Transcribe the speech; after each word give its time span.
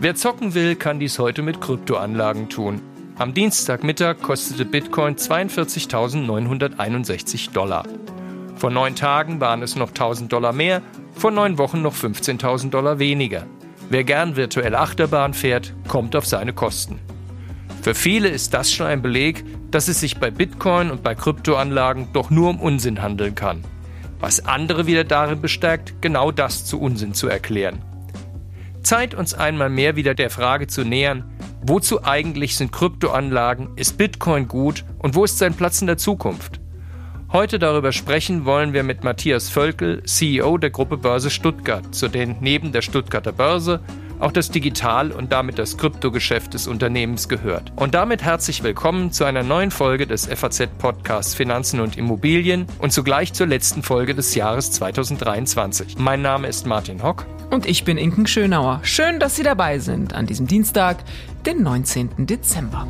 Wer 0.00 0.14
zocken 0.16 0.54
will, 0.54 0.76
kann 0.76 1.00
dies 1.00 1.18
heute 1.18 1.42
mit 1.42 1.60
Kryptoanlagen 1.60 2.48
tun. 2.48 2.80
Am 3.16 3.34
Dienstagmittag 3.34 4.20
kostete 4.20 4.64
Bitcoin 4.64 5.16
42.961 5.16 7.52
Dollar. 7.52 7.84
Vor 8.56 8.70
neun 8.70 8.96
Tagen 8.96 9.40
waren 9.40 9.62
es 9.62 9.76
noch 9.76 9.88
1000 9.88 10.32
Dollar 10.32 10.52
mehr, 10.52 10.82
vor 11.14 11.30
neun 11.30 11.56
Wochen 11.56 11.80
noch 11.82 11.94
15.000 11.94 12.70
Dollar 12.70 12.98
weniger. 12.98 13.46
Wer 13.90 14.04
gern 14.04 14.36
virtuell 14.36 14.74
Achterbahn 14.74 15.34
fährt, 15.34 15.74
kommt 15.88 16.16
auf 16.16 16.26
seine 16.26 16.52
Kosten. 16.52 16.98
Für 17.80 17.94
viele 17.94 18.28
ist 18.28 18.54
das 18.54 18.72
schon 18.72 18.86
ein 18.86 19.02
Beleg, 19.02 19.44
dass 19.70 19.88
es 19.88 20.00
sich 20.00 20.18
bei 20.18 20.30
Bitcoin 20.30 20.90
und 20.90 21.02
bei 21.02 21.14
Kryptoanlagen 21.14 22.08
doch 22.12 22.30
nur 22.30 22.50
um 22.50 22.60
Unsinn 22.60 23.00
handeln 23.00 23.34
kann. 23.34 23.64
Was 24.22 24.46
andere 24.46 24.86
wieder 24.86 25.02
darin 25.02 25.40
bestärkt, 25.40 26.00
genau 26.00 26.30
das 26.30 26.64
zu 26.64 26.80
Unsinn 26.80 27.12
zu 27.12 27.26
erklären. 27.26 27.82
Zeit, 28.84 29.16
uns 29.16 29.34
einmal 29.34 29.68
mehr 29.68 29.96
wieder 29.96 30.14
der 30.14 30.30
Frage 30.30 30.68
zu 30.68 30.84
nähern, 30.84 31.24
wozu 31.60 32.04
eigentlich 32.04 32.56
sind 32.56 32.70
Kryptoanlagen, 32.70 33.70
ist 33.74 33.98
Bitcoin 33.98 34.46
gut 34.46 34.84
und 35.00 35.16
wo 35.16 35.24
ist 35.24 35.38
sein 35.38 35.54
Platz 35.54 35.80
in 35.80 35.88
der 35.88 35.98
Zukunft? 35.98 36.60
Heute 37.32 37.58
darüber 37.58 37.90
sprechen 37.90 38.44
wollen 38.44 38.72
wir 38.72 38.84
mit 38.84 39.02
Matthias 39.02 39.48
Völkel, 39.48 40.04
CEO 40.04 40.56
der 40.56 40.70
Gruppe 40.70 40.98
Börse 40.98 41.28
Stuttgart, 41.28 41.92
zu 41.92 42.06
denen 42.06 42.36
neben 42.40 42.70
der 42.70 42.82
Stuttgarter 42.82 43.32
Börse 43.32 43.80
auch 44.22 44.32
das 44.32 44.50
Digital- 44.50 45.10
und 45.10 45.32
damit 45.32 45.58
das 45.58 45.76
Kryptogeschäft 45.76 46.54
des 46.54 46.66
Unternehmens 46.66 47.28
gehört. 47.28 47.72
Und 47.76 47.94
damit 47.94 48.22
herzlich 48.22 48.62
willkommen 48.62 49.12
zu 49.12 49.24
einer 49.24 49.42
neuen 49.42 49.70
Folge 49.70 50.06
des 50.06 50.26
FAZ-Podcasts 50.26 51.34
Finanzen 51.34 51.80
und 51.80 51.98
Immobilien 51.98 52.66
und 52.78 52.92
zugleich 52.92 53.32
zur 53.32 53.48
letzten 53.48 53.82
Folge 53.82 54.14
des 54.14 54.34
Jahres 54.34 54.70
2023. 54.72 55.98
Mein 55.98 56.22
Name 56.22 56.46
ist 56.46 56.66
Martin 56.66 57.02
Hock. 57.02 57.26
Und 57.50 57.66
ich 57.66 57.84
bin 57.84 57.98
Inken 57.98 58.26
Schönauer. 58.26 58.80
Schön, 58.82 59.18
dass 59.18 59.36
Sie 59.36 59.42
dabei 59.42 59.78
sind 59.78 60.14
an 60.14 60.26
diesem 60.26 60.46
Dienstag, 60.46 60.98
den 61.44 61.62
19. 61.62 62.26
Dezember. 62.26 62.86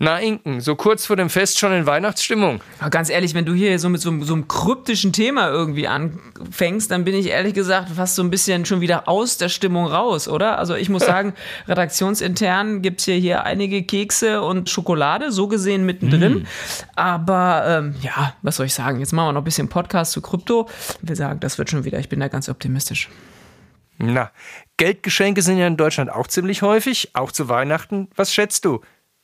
Na, 0.00 0.20
Inken, 0.20 0.60
so 0.60 0.76
kurz 0.76 1.06
vor 1.06 1.16
dem 1.16 1.28
Fest 1.28 1.58
schon 1.58 1.72
in 1.72 1.84
Weihnachtsstimmung. 1.84 2.60
Aber 2.78 2.90
ganz 2.90 3.10
ehrlich, 3.10 3.34
wenn 3.34 3.44
du 3.44 3.52
hier 3.52 3.76
so 3.80 3.88
mit 3.88 4.00
so, 4.00 4.22
so, 4.22 4.34
einem 4.34 4.46
kryptischen 4.46 5.12
Thema 5.12 5.48
irgendwie 5.48 5.88
anfängst, 5.88 6.92
dann 6.92 7.02
bin 7.02 7.16
ich 7.16 7.26
ehrlich 7.26 7.52
gesagt 7.52 7.88
fast 7.88 8.14
so 8.14 8.22
ein 8.22 8.30
bisschen 8.30 8.64
schon 8.64 8.80
wieder 8.80 9.08
aus 9.08 9.38
der 9.38 9.48
Stimmung 9.48 9.86
raus, 9.86 10.28
oder? 10.28 10.58
Also 10.58 10.76
ich 10.76 10.88
muss 10.88 11.04
sagen, 11.06 11.34
redaktionsintern 11.66 12.80
gibt's 12.80 13.06
hier, 13.06 13.16
hier 13.16 13.42
einige 13.42 13.82
Kekse 13.82 14.40
und 14.42 14.70
Schokolade, 14.70 15.32
so 15.32 15.48
gesehen 15.48 15.84
mittendrin. 15.84 16.34
Mm. 16.34 16.46
Aber 16.94 17.64
ähm, 17.66 17.96
ja, 18.00 18.34
was 18.42 18.54
soll 18.54 18.66
ich 18.66 18.74
sagen? 18.74 19.00
Jetzt 19.00 19.12
machen 19.12 19.26
wir 19.26 19.32
noch 19.32 19.40
ein 19.40 19.44
bisschen 19.44 19.68
Podcast 19.68 20.12
zu 20.12 20.22
Krypto. 20.22 20.68
Wir 21.02 21.16
sagen, 21.16 21.40
das 21.40 21.58
wird 21.58 21.70
schon 21.70 21.84
wieder. 21.84 21.98
Ich 21.98 22.08
bin 22.08 22.20
da 22.20 22.28
ganz 22.28 22.48
optimistisch. 22.48 23.08
Na, 23.96 24.30
Geldgeschenke 24.76 25.42
sind 25.42 25.58
ja 25.58 25.66
in 25.66 25.76
Deutschland 25.76 26.08
auch 26.08 26.28
ziemlich 26.28 26.62
häufig, 26.62 27.10
auch 27.14 27.32
zu 27.32 27.48
Weihnachten. 27.48 28.06
Was 28.14 28.32
schätzt 28.32 28.64
du? 28.64 28.80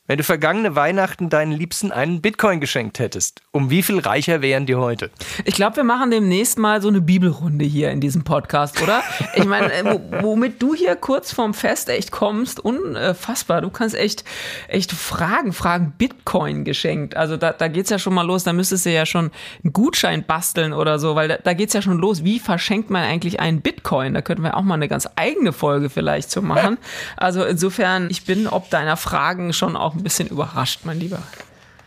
Wenn 0.07 0.19
du 0.19 0.25
vergangene 0.25 0.77
Weihnachten 0.77 1.31
deinen 1.31 1.53
Liebsten 1.53 1.91
einen 1.91 2.21
Bitcoin 2.21 2.61
geschenkt 2.61 2.99
hättest, 2.99 3.41
um 3.53 3.71
wie 3.71 3.83
viel 3.83 4.01
reicher 4.01 4.43
wären 4.43 4.67
die 4.67 4.75
heute? 4.75 5.11
Ich 5.47 5.55
glaube, 5.55 5.77
wir 5.77 5.85
machen 5.85 6.11
demnächst 6.11 6.59
mal 6.59 6.83
so 6.83 6.89
eine 6.89 7.01
Bibelrunde 7.01 7.65
hier 7.65 7.91
in 7.91 8.03
diesem 8.03 8.23
Podcast, 8.23 8.83
oder? 8.83 9.03
Ich 9.35 9.47
meine, 9.47 9.73
äh, 9.73 9.99
womit 10.21 10.61
du 10.61 10.75
hier 10.75 10.95
kurz 10.95 11.33
vorm 11.33 11.55
Fest 11.55 11.89
echt 11.89 12.11
kommst, 12.11 12.61
unfassbar. 12.61 13.63
Du 13.63 13.71
kannst 13.71 13.95
echt, 13.95 14.25
echt 14.69 14.93
Fragen, 14.93 15.55
Fragen 15.55 15.95
Bitcoin 15.97 16.65
geschenkt. 16.65 17.17
Also 17.17 17.39
da, 17.39 17.55
da 17.55 17.69
geht's 17.69 17.89
ja 17.89 17.99
schon 17.99 18.13
mal 18.13 18.27
los. 18.27 18.45
Da 18.45 18.53
müsstest 18.53 18.85
du 18.85 18.93
ja 18.93 19.07
schon 19.07 19.31
einen 19.63 19.73
Gutschein 19.73 20.23
basteln 20.23 20.75
oder 20.75 20.99
so, 20.99 21.15
weil 21.15 21.29
da, 21.29 21.39
da 21.39 21.55
geht's 21.55 21.73
ja 21.73 21.81
schon 21.81 21.97
los. 21.97 22.25
Wie 22.25 22.41
verschenkt 22.41 22.91
man 22.91 23.05
eigentlich 23.05 23.41
einen 23.41 23.63
Bitcoin? 23.63 24.13
Da 24.13 24.21
könnten 24.21 24.43
wir 24.43 24.59
auch 24.59 24.63
mal 24.65 24.75
eine 24.75 24.89
ganz 24.89 25.09
eigene 25.17 25.55
Folge 25.55 25.89
vielleicht 25.89 26.31
zu 26.31 26.43
machen. 26.43 26.77
Also 27.17 27.43
insofern, 27.43 28.09
ich 28.11 28.27
bin 28.27 28.47
ob 28.49 28.69
deiner 28.69 28.99
Fragen 28.99 29.55
schon 29.55 29.77
auch 29.77 29.94
auch 29.95 29.99
ein 29.99 30.03
bisschen 30.03 30.29
überrascht, 30.29 30.81
mein 30.85 30.99
Lieber. 30.99 31.23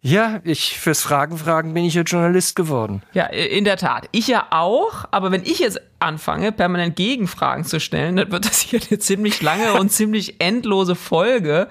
Ja, 0.07 0.39
ich 0.45 0.79
fürs 0.79 1.01
Fragen 1.01 1.37
fragen 1.37 1.73
bin 1.73 1.83
ich 1.83 1.93
ja 1.93 2.03
Journalist 2.03 2.55
geworden. 2.55 3.01
Ja, 3.11 3.25
in 3.25 3.65
der 3.65 3.75
Tat. 3.75 4.07
Ich 4.13 4.29
ja 4.29 4.47
auch, 4.51 5.03
aber 5.11 5.33
wenn 5.33 5.43
ich 5.43 5.59
jetzt 5.59 5.81
anfange, 5.99 6.53
permanent 6.53 6.95
Gegenfragen 6.95 7.65
zu 7.65 7.81
stellen, 7.81 8.15
dann 8.15 8.31
wird 8.31 8.45
das 8.45 8.61
hier 8.61 8.79
eine 8.89 8.99
ziemlich 8.99 9.41
lange 9.41 9.73
und 9.73 9.91
ziemlich 9.91 10.39
endlose 10.39 10.95
Folge. 10.95 11.67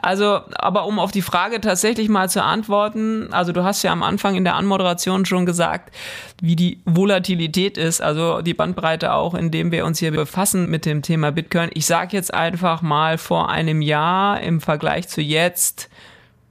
Also, 0.00 0.40
aber 0.54 0.86
um 0.86 1.00
auf 1.00 1.10
die 1.10 1.20
Frage 1.20 1.60
tatsächlich 1.60 2.08
mal 2.08 2.30
zu 2.30 2.44
antworten, 2.44 3.32
also 3.32 3.50
du 3.50 3.64
hast 3.64 3.82
ja 3.82 3.90
am 3.90 4.04
Anfang 4.04 4.36
in 4.36 4.44
der 4.44 4.54
Anmoderation 4.54 5.26
schon 5.26 5.44
gesagt, 5.44 5.92
wie 6.40 6.54
die 6.54 6.78
Volatilität 6.84 7.76
ist, 7.76 8.00
also 8.00 8.40
die 8.40 8.54
Bandbreite 8.54 9.14
auch, 9.14 9.34
indem 9.34 9.72
wir 9.72 9.84
uns 9.84 9.98
hier 9.98 10.12
befassen 10.12 10.70
mit 10.70 10.86
dem 10.86 11.02
Thema 11.02 11.32
Bitcoin. 11.32 11.70
Ich 11.74 11.86
sage 11.86 12.16
jetzt 12.16 12.32
einfach 12.32 12.82
mal 12.82 13.18
vor 13.18 13.50
einem 13.50 13.82
Jahr 13.82 14.40
im 14.42 14.60
Vergleich 14.60 15.08
zu 15.08 15.20
jetzt 15.20 15.88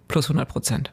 plus 0.09 0.25
100 0.25 0.49
Prozent. 0.49 0.91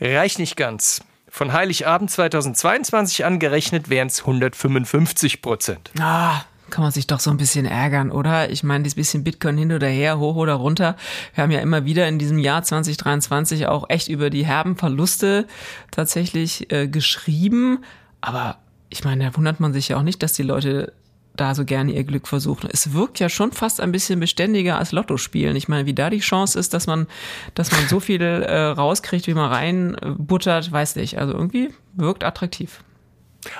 Reicht 0.00 0.38
nicht 0.38 0.56
ganz. 0.56 1.02
Von 1.28 1.52
Heiligabend 1.52 2.10
2022 2.10 3.24
angerechnet 3.24 3.88
wären 3.88 4.08
es 4.08 4.20
155 4.20 5.42
Prozent. 5.42 5.90
Ah, 6.00 6.42
kann 6.70 6.82
man 6.82 6.92
sich 6.92 7.06
doch 7.06 7.20
so 7.20 7.30
ein 7.30 7.36
bisschen 7.36 7.66
ärgern, 7.66 8.10
oder? 8.10 8.50
Ich 8.50 8.62
meine, 8.62 8.84
das 8.84 8.94
bisschen 8.94 9.24
Bitcoin 9.24 9.58
hin 9.58 9.72
oder 9.72 9.88
her, 9.88 10.18
hoch 10.18 10.36
oder 10.36 10.54
runter. 10.54 10.96
Wir 11.34 11.42
haben 11.42 11.50
ja 11.50 11.60
immer 11.60 11.84
wieder 11.84 12.08
in 12.08 12.18
diesem 12.18 12.38
Jahr 12.38 12.62
2023 12.62 13.66
auch 13.66 13.84
echt 13.88 14.08
über 14.08 14.30
die 14.30 14.46
herben 14.46 14.76
Verluste 14.76 15.46
tatsächlich 15.90 16.72
äh, 16.72 16.88
geschrieben. 16.88 17.84
Aber 18.20 18.58
ich 18.88 19.04
meine, 19.04 19.24
da 19.24 19.36
wundert 19.36 19.60
man 19.60 19.72
sich 19.72 19.88
ja 19.88 19.98
auch 19.98 20.02
nicht, 20.02 20.22
dass 20.22 20.32
die 20.32 20.42
Leute 20.42 20.92
da 21.40 21.54
so 21.54 21.64
gerne 21.64 21.92
ihr 21.92 22.04
Glück 22.04 22.28
versuchen. 22.28 22.68
Es 22.72 22.92
wirkt 22.92 23.18
ja 23.18 23.28
schon 23.28 23.52
fast 23.52 23.80
ein 23.80 23.92
bisschen 23.92 24.20
beständiger 24.20 24.78
als 24.78 24.92
Lotto 24.92 25.16
spielen. 25.16 25.56
Ich 25.56 25.68
meine, 25.68 25.86
wie 25.86 25.94
da 25.94 26.10
die 26.10 26.20
Chance 26.20 26.58
ist, 26.58 26.74
dass 26.74 26.86
man, 26.86 27.06
dass 27.54 27.72
man 27.72 27.88
so 27.88 28.00
viel 28.00 28.20
äh, 28.20 28.60
rauskriegt, 28.66 29.26
wie 29.26 29.34
man 29.34 29.50
reinbuttert, 29.50 30.70
weiß 30.70 30.96
nicht. 30.96 31.18
Also 31.18 31.32
irgendwie 31.32 31.70
wirkt 31.94 32.24
attraktiv. 32.24 32.82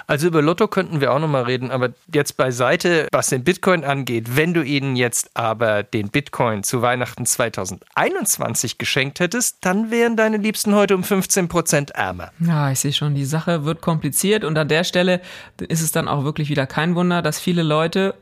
Also 0.07 0.27
über 0.27 0.43
Lotto 0.43 0.69
könnten 0.69 1.01
wir 1.01 1.13
auch 1.13 1.19
nochmal 1.19 1.45
reden, 1.45 1.71
aber 1.71 1.91
jetzt 2.13 2.37
beiseite, 2.37 3.09
was 3.13 3.29
den 3.29 3.45
Bitcoin 3.45 3.85
angeht, 3.85 4.37
wenn 4.37 4.55
du 4.55 4.63
ihnen 4.63 4.97
jetzt 4.97 5.31
aber 5.35 5.83
den 5.83 6.09
Bitcoin 6.09 6.63
zu 6.63 6.83
Weihnachten 6.83 7.27
2021 7.27 8.79
geschenkt 8.79 9.21
hättest, 9.21 9.59
dann 9.65 9.91
wären 9.91 10.17
deine 10.17 10.37
Liebsten 10.37 10.75
heute 10.75 10.95
um 10.95 11.05
15 11.05 11.49
Prozent 11.49 11.91
ärmer. 11.93 12.33
Ja, 12.41 12.71
ich 12.71 12.81
sehe 12.81 12.93
schon, 12.93 13.15
die 13.15 13.25
Sache 13.25 13.65
wird 13.65 13.81
kompliziert 13.81 14.45
und 14.45 14.57
an 14.59 14.69
der 14.69 14.85
Stelle 14.85 15.21
ist 15.59 15.81
es 15.81 15.93
dann 15.93 16.09
auch 16.09 16.25
wirklich 16.25 16.49
wieder 16.49 16.67
kein 16.67 16.95
Wunder, 16.95 17.23
dass 17.23 17.41
viele 17.41 17.63
Leute 17.63 18.15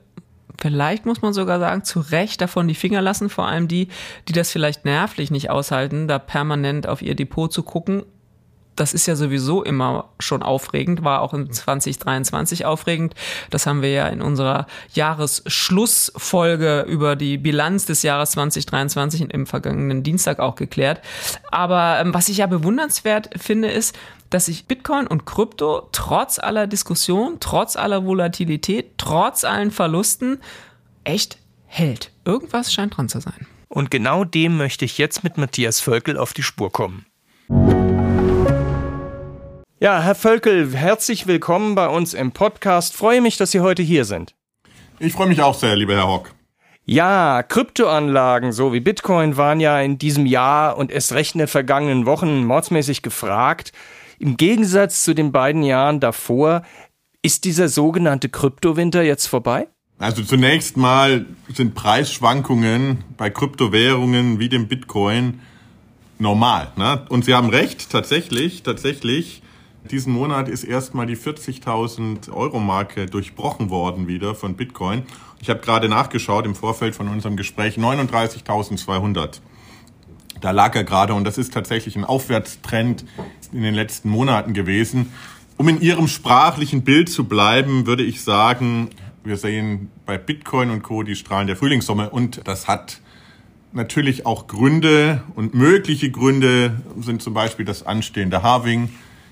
vielleicht 0.60 1.06
muss 1.06 1.22
man 1.22 1.32
sogar 1.32 1.60
sagen, 1.60 1.84
zu 1.84 2.00
Recht 2.00 2.40
davon 2.40 2.66
die 2.66 2.74
Finger 2.74 3.00
lassen, 3.00 3.30
vor 3.30 3.46
allem 3.46 3.68
die, 3.68 3.88
die 4.26 4.32
das 4.32 4.50
vielleicht 4.50 4.84
nervlich 4.84 5.30
nicht 5.30 5.50
aushalten, 5.50 6.08
da 6.08 6.18
permanent 6.18 6.88
auf 6.88 7.00
ihr 7.00 7.14
Depot 7.14 7.52
zu 7.52 7.62
gucken 7.62 8.02
das 8.80 8.94
ist 8.94 9.06
ja 9.06 9.16
sowieso 9.16 9.62
immer 9.62 10.10
schon 10.20 10.42
aufregend, 10.42 11.04
war 11.04 11.20
auch 11.22 11.34
in 11.34 11.50
2023 11.50 12.64
aufregend. 12.64 13.14
Das 13.50 13.66
haben 13.66 13.82
wir 13.82 13.90
ja 13.90 14.08
in 14.08 14.22
unserer 14.22 14.66
Jahresschlussfolge 14.94 16.82
über 16.88 17.16
die 17.16 17.38
Bilanz 17.38 17.86
des 17.86 18.02
Jahres 18.02 18.32
2023 18.32 19.32
im 19.32 19.46
vergangenen 19.46 20.02
Dienstag 20.02 20.38
auch 20.38 20.54
geklärt. 20.54 21.00
Aber 21.50 21.98
ähm, 22.00 22.14
was 22.14 22.28
ich 22.28 22.38
ja 22.38 22.46
bewundernswert 22.46 23.30
finde, 23.36 23.68
ist, 23.68 23.98
dass 24.30 24.46
sich 24.46 24.66
Bitcoin 24.66 25.06
und 25.06 25.24
Krypto 25.24 25.88
trotz 25.92 26.38
aller 26.38 26.66
Diskussion, 26.66 27.38
trotz 27.40 27.76
aller 27.76 28.04
Volatilität, 28.04 28.92
trotz 28.98 29.44
allen 29.44 29.70
Verlusten 29.70 30.38
echt 31.04 31.38
hält. 31.66 32.10
Irgendwas 32.24 32.72
scheint 32.72 32.96
dran 32.96 33.08
zu 33.08 33.20
sein. 33.20 33.46
Und 33.68 33.90
genau 33.90 34.24
dem 34.24 34.56
möchte 34.56 34.84
ich 34.84 34.98
jetzt 34.98 35.24
mit 35.24 35.36
Matthias 35.38 35.80
Völkel 35.80 36.16
auf 36.16 36.32
die 36.32 36.42
Spur 36.42 36.70
kommen. 36.70 37.06
Ja, 39.80 40.02
Herr 40.02 40.16
Völkel, 40.16 40.74
herzlich 40.74 41.28
willkommen 41.28 41.76
bei 41.76 41.86
uns 41.86 42.12
im 42.12 42.32
Podcast. 42.32 42.96
Freue 42.96 43.20
mich, 43.20 43.36
dass 43.36 43.52
Sie 43.52 43.60
heute 43.60 43.80
hier 43.80 44.04
sind. 44.04 44.34
Ich 44.98 45.12
freue 45.12 45.28
mich 45.28 45.40
auch 45.40 45.54
sehr, 45.54 45.76
lieber 45.76 45.94
Herr 45.94 46.08
Hock. 46.08 46.34
Ja, 46.84 47.44
Kryptoanlagen 47.44 48.50
so 48.50 48.72
wie 48.72 48.80
Bitcoin 48.80 49.36
waren 49.36 49.60
ja 49.60 49.80
in 49.80 49.96
diesem 49.96 50.26
Jahr 50.26 50.76
und 50.78 50.90
erst 50.90 51.12
recht 51.12 51.36
in 51.36 51.38
den 51.38 51.46
vergangenen 51.46 52.06
Wochen 52.06 52.44
mordsmäßig 52.44 53.02
gefragt. 53.02 53.70
Im 54.18 54.36
Gegensatz 54.36 55.04
zu 55.04 55.14
den 55.14 55.30
beiden 55.30 55.62
Jahren 55.62 56.00
davor, 56.00 56.62
ist 57.22 57.44
dieser 57.44 57.68
sogenannte 57.68 58.28
Kryptowinter 58.28 59.04
jetzt 59.04 59.26
vorbei? 59.28 59.68
Also 60.00 60.24
zunächst 60.24 60.76
mal 60.76 61.24
sind 61.54 61.76
Preisschwankungen 61.76 63.04
bei 63.16 63.30
Kryptowährungen 63.30 64.40
wie 64.40 64.48
dem 64.48 64.66
Bitcoin 64.66 65.38
normal. 66.18 66.72
Ne? 66.74 67.06
Und 67.10 67.26
Sie 67.26 67.34
haben 67.34 67.50
recht, 67.50 67.90
tatsächlich, 67.90 68.64
tatsächlich 68.64 69.42
diesen 69.90 70.12
Monat 70.12 70.48
ist 70.48 70.64
erstmal 70.64 71.06
die 71.06 71.16
40.000 71.16 72.30
Euro 72.32 72.60
Marke 72.60 73.06
durchbrochen 73.06 73.70
worden 73.70 74.08
wieder 74.08 74.34
von 74.34 74.54
Bitcoin. 74.54 75.02
Ich 75.40 75.50
habe 75.50 75.60
gerade 75.60 75.88
nachgeschaut 75.88 76.46
im 76.46 76.54
Vorfeld 76.54 76.94
von 76.94 77.08
unserem 77.08 77.36
Gespräch 77.36 77.78
39.200. 77.78 79.40
Da 80.40 80.50
lag 80.50 80.74
er 80.74 80.84
gerade 80.84 81.14
und 81.14 81.24
das 81.24 81.38
ist 81.38 81.52
tatsächlich 81.52 81.96
ein 81.96 82.04
Aufwärtstrend 82.04 83.04
in 83.52 83.62
den 83.62 83.74
letzten 83.74 84.10
Monaten 84.10 84.52
gewesen. 84.52 85.12
Um 85.56 85.68
in 85.68 85.80
Ihrem 85.80 86.06
sprachlichen 86.06 86.82
Bild 86.82 87.08
zu 87.08 87.24
bleiben, 87.24 87.86
würde 87.86 88.04
ich 88.04 88.22
sagen, 88.22 88.90
wir 89.24 89.36
sehen 89.36 89.90
bei 90.06 90.18
Bitcoin 90.18 90.70
und 90.70 90.82
Co. 90.82 91.02
die 91.02 91.16
Strahlen 91.16 91.46
der 91.46 91.56
Frühlingssommer 91.56 92.12
und 92.12 92.46
das 92.46 92.68
hat 92.68 93.00
natürlich 93.72 94.26
auch 94.26 94.46
Gründe 94.46 95.22
und 95.34 95.54
mögliche 95.54 96.10
Gründe 96.10 96.80
sind 97.00 97.22
zum 97.22 97.34
Beispiel 97.34 97.64
das 97.64 97.84
anstehende 97.84 98.42
Halving 98.42 98.90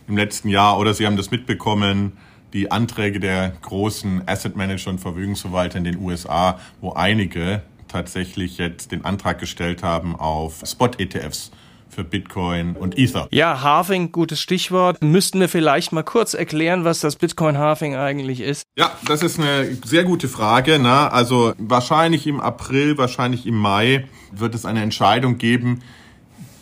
im 0.08 0.16
letzten 0.16 0.48
Jahr 0.48 0.78
oder 0.78 0.94
Sie 0.94 1.06
haben 1.06 1.16
das 1.16 1.30
mitbekommen, 1.30 2.12
die 2.52 2.70
Anträge 2.70 3.20
der 3.20 3.52
großen 3.62 4.22
Asset 4.26 4.56
Manager 4.56 4.90
und 4.90 5.00
Vermögensverwalter 5.00 5.78
in 5.78 5.84
den 5.84 5.98
USA, 5.98 6.58
wo 6.80 6.92
einige 6.92 7.62
tatsächlich 7.88 8.58
jetzt 8.58 8.92
den 8.92 9.04
Antrag 9.04 9.38
gestellt 9.38 9.82
haben 9.82 10.16
auf 10.16 10.62
Spot-ETFs 10.64 11.50
für 11.88 12.04
Bitcoin 12.04 12.76
und 12.76 12.98
Ether. 12.98 13.28
Ja, 13.30 13.62
Halving, 13.62 14.12
gutes 14.12 14.40
Stichwort. 14.40 15.02
Müssten 15.02 15.40
wir 15.40 15.48
vielleicht 15.48 15.92
mal 15.92 16.02
kurz 16.02 16.34
erklären, 16.34 16.84
was 16.84 17.00
das 17.00 17.16
Bitcoin 17.16 17.58
Halving 17.58 17.96
eigentlich 17.96 18.40
ist? 18.40 18.64
Ja, 18.76 18.92
das 19.06 19.22
ist 19.22 19.38
eine 19.40 19.76
sehr 19.84 20.04
gute 20.04 20.28
Frage. 20.28 20.78
Ne? 20.78 21.12
Also 21.12 21.54
wahrscheinlich 21.58 22.26
im 22.26 22.40
April, 22.40 22.98
wahrscheinlich 22.98 23.46
im 23.46 23.56
Mai 23.56 24.06
wird 24.30 24.54
es 24.54 24.66
eine 24.66 24.82
Entscheidung 24.82 25.38
geben, 25.38 25.82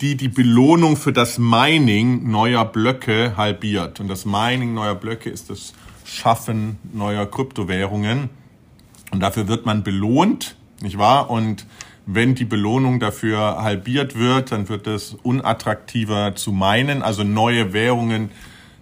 die 0.01 0.15
die 0.15 0.27
Belohnung 0.27 0.97
für 0.97 1.13
das 1.13 1.37
Mining 1.37 2.29
neuer 2.29 2.65
Blöcke 2.65 3.37
halbiert. 3.37 3.99
Und 3.99 4.07
das 4.07 4.25
Mining 4.25 4.73
neuer 4.73 4.95
Blöcke 4.95 5.29
ist 5.29 5.49
das 5.49 5.73
Schaffen 6.03 6.77
neuer 6.93 7.25
Kryptowährungen. 7.25 8.29
Und 9.11 9.19
dafür 9.21 9.47
wird 9.47 9.65
man 9.65 9.83
belohnt, 9.83 10.55
nicht 10.81 10.97
wahr? 10.97 11.29
Und 11.29 11.65
wenn 12.05 12.35
die 12.35 12.45
Belohnung 12.45 12.99
dafür 12.99 13.61
halbiert 13.61 14.17
wird, 14.17 14.51
dann 14.51 14.69
wird 14.69 14.85
es 14.87 15.15
unattraktiver 15.23 16.35
zu 16.35 16.51
meinen, 16.51 17.01
also 17.01 17.23
neue 17.23 17.73
Währungen 17.73 18.29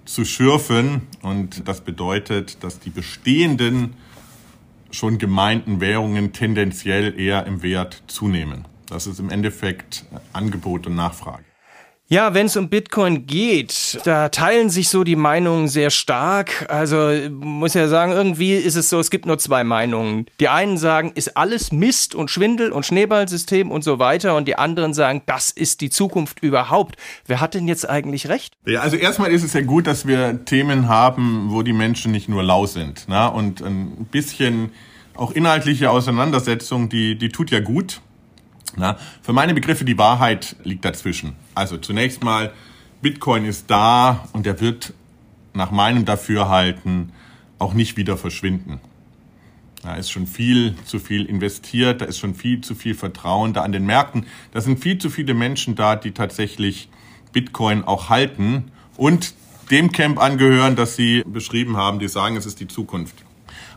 zu 0.06 0.26
schürfen. 0.26 1.04
Und 1.22 1.68
das 1.68 1.82
bedeutet, 1.82 2.64
dass 2.64 2.80
die 2.80 2.90
bestehenden 2.90 3.94
schon 4.92 5.18
gemeinten 5.18 5.80
Währungen 5.80 6.34
tendenziell 6.34 7.20
eher 7.20 7.46
im 7.46 7.64
Wert 7.64 8.04
zunehmen. 8.08 8.66
Das 8.94 9.08
ist 9.08 9.20
im 9.20 9.30
Endeffekt 9.30 10.06
Angebot 10.34 10.86
und 10.86 10.96
Nachfrage. 10.96 11.44
Ja, 12.10 12.36
wenn 12.36 12.46
es 12.46 12.56
um 12.58 12.70
Bitcoin 12.70 13.26
geht, 13.26 14.00
da 14.04 14.30
teilen 14.30 14.70
sich 14.70 14.90
so 14.90 15.04
die 15.04 15.16
Meinungen 15.16 15.68
sehr 15.68 15.90
stark. 15.90 16.70
Also 16.70 17.12
muss 17.32 17.74
ja 17.74 17.88
sagen, 17.88 18.12
irgendwie 18.12 18.54
ist 18.54 18.76
es 18.76 18.90
so, 18.90 19.00
es 19.00 19.10
gibt 19.10 19.26
nur 19.26 19.40
zwei 19.40 19.64
Meinungen. 19.64 20.28
Die 20.40 20.48
einen 20.48 20.78
sagen, 20.78 21.14
ist 21.16 21.36
alles 21.38 21.72
Mist 21.72 22.14
und 22.14 22.30
Schwindel 22.30 22.72
und 22.72 22.86
Schneeballsystem 22.86 23.72
und 23.72 23.84
so 23.84 23.98
weiter. 23.98 24.36
Und 24.36 24.48
die 24.48 24.58
anderen 24.58 24.94
sagen, 24.94 25.24
das 25.26 25.50
ist 25.50 25.82
die 25.82 25.90
Zukunft 25.90 26.44
überhaupt. 26.44 26.98
Wer 27.26 27.42
hat 27.42 27.56
denn 27.56 27.68
jetzt 27.68 27.90
eigentlich 27.90 28.28
recht? 28.28 28.54
Ja, 28.68 28.82
also 28.82 28.96
erstmal 28.96 29.32
ist 29.32 29.44
es 29.44 29.54
ja 29.54 29.62
gut, 29.62 29.88
dass 29.88 30.06
wir 30.06 30.46
Themen 30.46 30.88
haben, 30.90 31.48
wo 31.50 31.64
die 31.64 31.74
Menschen 31.74 32.12
nicht 32.12 32.30
nur 32.30 32.44
lau 32.44 32.68
sind. 32.68 33.08
Ne? 33.08 33.32
Und 33.32 33.62
ein 33.62 34.08
bisschen 34.12 34.72
auch 35.16 35.32
inhaltliche 35.32 35.90
Auseinandersetzung, 35.90 36.90
die, 36.90 37.18
die 37.18 37.30
tut 37.30 37.50
ja 37.50 37.60
gut. 37.60 38.02
Na, 38.76 38.98
für 39.22 39.34
meine 39.34 39.54
Begriffe 39.54 39.86
die 39.86 39.98
Wahrheit 39.98 40.56
liegt 40.64 40.84
dazwischen. 40.84 41.36
Also 41.54 41.78
zunächst 41.78 42.24
mal, 42.24 42.54
Bitcoin 43.02 43.46
ist 43.46 43.70
da 43.70 44.28
und 44.34 44.48
er 44.48 44.60
wird 44.60 44.94
nach 45.54 45.72
meinem 45.72 46.06
Dafürhalten 46.06 47.12
auch 47.60 47.74
nicht 47.74 47.98
wieder 47.98 48.18
verschwinden. 48.18 48.80
Da 49.84 49.96
ist 49.96 50.10
schon 50.10 50.26
viel 50.26 50.76
zu 50.86 50.98
viel 50.98 51.26
investiert, 51.26 52.02
da 52.02 52.06
ist 52.06 52.18
schon 52.18 52.36
viel 52.36 52.62
zu 52.62 52.74
viel 52.74 52.96
Vertrauen 52.96 53.54
da 53.54 53.64
an 53.64 53.74
den 53.74 53.86
Märkten. 53.86 54.26
Da 54.52 54.62
sind 54.62 54.80
viel 54.80 54.98
zu 54.98 55.10
viele 55.10 55.34
Menschen 55.34 55.76
da, 55.76 55.98
die 55.98 56.12
tatsächlich 56.12 56.90
Bitcoin 57.34 57.84
auch 57.84 58.10
halten 58.10 58.72
und 58.96 59.34
dem 59.70 59.92
Camp 59.92 60.20
angehören, 60.20 60.76
das 60.76 60.96
Sie 60.96 61.24
beschrieben 61.26 61.78
haben, 61.78 62.00
die 62.00 62.08
sagen, 62.08 62.38
es 62.38 62.46
ist 62.46 62.60
die 62.60 62.68
Zukunft. 62.68 63.16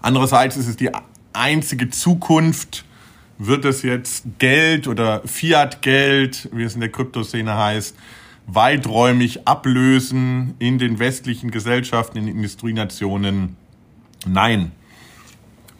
Andererseits 0.00 0.56
ist 0.56 0.68
es 0.68 0.76
die 0.76 0.90
einzige 1.32 1.90
Zukunft, 1.90 2.84
wird 3.38 3.64
es 3.64 3.82
jetzt 3.82 4.24
Geld 4.38 4.88
oder 4.88 5.22
Fiat-Geld, 5.24 6.48
wie 6.52 6.62
es 6.62 6.74
in 6.74 6.80
der 6.80 6.90
Kryptoszene 6.90 7.56
heißt, 7.56 7.96
weiträumig 8.46 9.46
ablösen 9.46 10.54
in 10.58 10.78
den 10.78 10.98
westlichen 10.98 11.50
Gesellschaften, 11.50 12.18
in 12.18 12.28
Industrienationen? 12.28 13.56
Nein. 14.26 14.72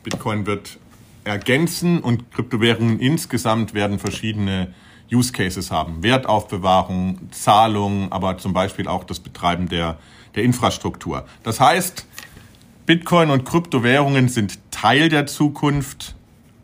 Bitcoin 0.03 0.47
wird 0.47 0.79
ergänzen 1.25 2.00
und 2.00 2.31
Kryptowährungen 2.32 3.00
insgesamt 3.00 3.75
werden 3.75 3.99
verschiedene 3.99 4.75
Use 5.12 5.32
Cases 5.32 5.70
haben. 5.70 6.03
Wertaufbewahrung, 6.03 7.31
Zahlung, 7.31 8.11
aber 8.11 8.38
zum 8.38 8.53
Beispiel 8.53 8.88
auch 8.88 9.05
das 9.05 9.20
Betreiben 9.20 9.69
der, 9.69 9.99
der 10.35 10.44
Infrastruktur. 10.44 11.26
Das 11.43 11.61
heißt, 11.61 12.06
Bitcoin 12.87 13.31
und 13.31 13.44
Kryptowährungen 13.44 14.29
sind 14.29 14.58
Teil 14.70 15.08
der 15.08 15.26
Zukunft, 15.26 16.15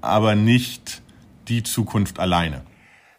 aber 0.02 0.34
nicht 0.34 1.02
die 1.48 1.62
Zukunft 1.62 2.18
alleine. 2.18 2.62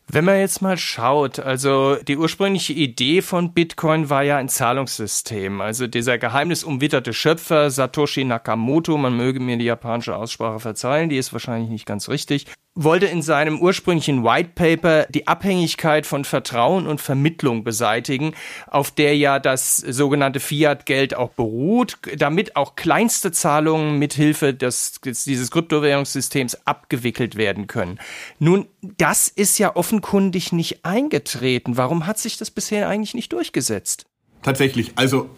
Wenn 0.07 0.25
man 0.25 0.39
jetzt 0.39 0.61
mal 0.61 0.77
schaut, 0.77 1.39
also 1.39 1.95
die 1.95 2.17
ursprüngliche 2.17 2.73
Idee 2.73 3.21
von 3.21 3.53
Bitcoin 3.53 4.09
war 4.09 4.21
ja 4.21 4.37
ein 4.37 4.49
Zahlungssystem. 4.49 5.61
Also 5.61 5.87
dieser 5.87 6.17
geheimnisumwitterte 6.17 7.13
Schöpfer 7.13 7.71
Satoshi 7.71 8.25
Nakamoto, 8.25 8.97
man 8.97 9.15
möge 9.15 9.39
mir 9.39 9.57
die 9.57 9.65
japanische 9.65 10.15
Aussprache 10.15 10.59
verzeihen, 10.59 11.09
die 11.09 11.17
ist 11.17 11.31
wahrscheinlich 11.31 11.69
nicht 11.69 11.85
ganz 11.85 12.09
richtig, 12.09 12.47
wollte 12.75 13.05
in 13.05 13.21
seinem 13.21 13.61
ursprünglichen 13.61 14.23
White 14.23 14.51
Paper 14.55 15.05
die 15.09 15.27
Abhängigkeit 15.27 16.07
von 16.07 16.25
Vertrauen 16.25 16.87
und 16.87 17.01
Vermittlung 17.01 17.63
beseitigen, 17.63 18.33
auf 18.67 18.89
der 18.89 19.15
ja 19.15 19.37
das 19.37 19.77
sogenannte 19.77 20.39
Fiat-Geld 20.39 21.15
auch 21.15 21.29
beruht, 21.29 21.99
damit 22.17 22.55
auch 22.55 22.75
kleinste 22.75 23.31
Zahlungen 23.31 23.99
mithilfe 23.99 24.55
des, 24.55 24.99
dieses 25.01 25.51
Kryptowährungssystems 25.51 26.65
abgewickelt 26.65 27.35
werden 27.35 27.67
können. 27.67 27.99
Nun, 28.39 28.67
das 28.81 29.27
ist 29.27 29.59
ja 29.59 29.75
offenkundig 29.93 30.51
nicht 30.51 30.83
eingetreten. 30.85 31.77
Warum 31.77 32.07
hat 32.07 32.17
sich 32.17 32.37
das 32.37 32.49
bisher 32.49 32.89
eigentlich 32.89 33.13
nicht 33.13 33.31
durchgesetzt? 33.31 34.05
Tatsächlich, 34.41 34.93
also 34.95 35.29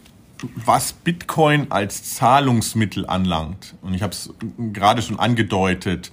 was 0.56 0.94
Bitcoin 0.94 1.72
als 1.72 2.16
Zahlungsmittel 2.16 3.06
anlangt, 3.06 3.75
und 3.81 3.94
ich 3.94 4.02
habe 4.02 4.13
es 4.13 4.34
gerade 4.74 5.02
schon 5.02 5.19
angedeutet, 5.19 6.12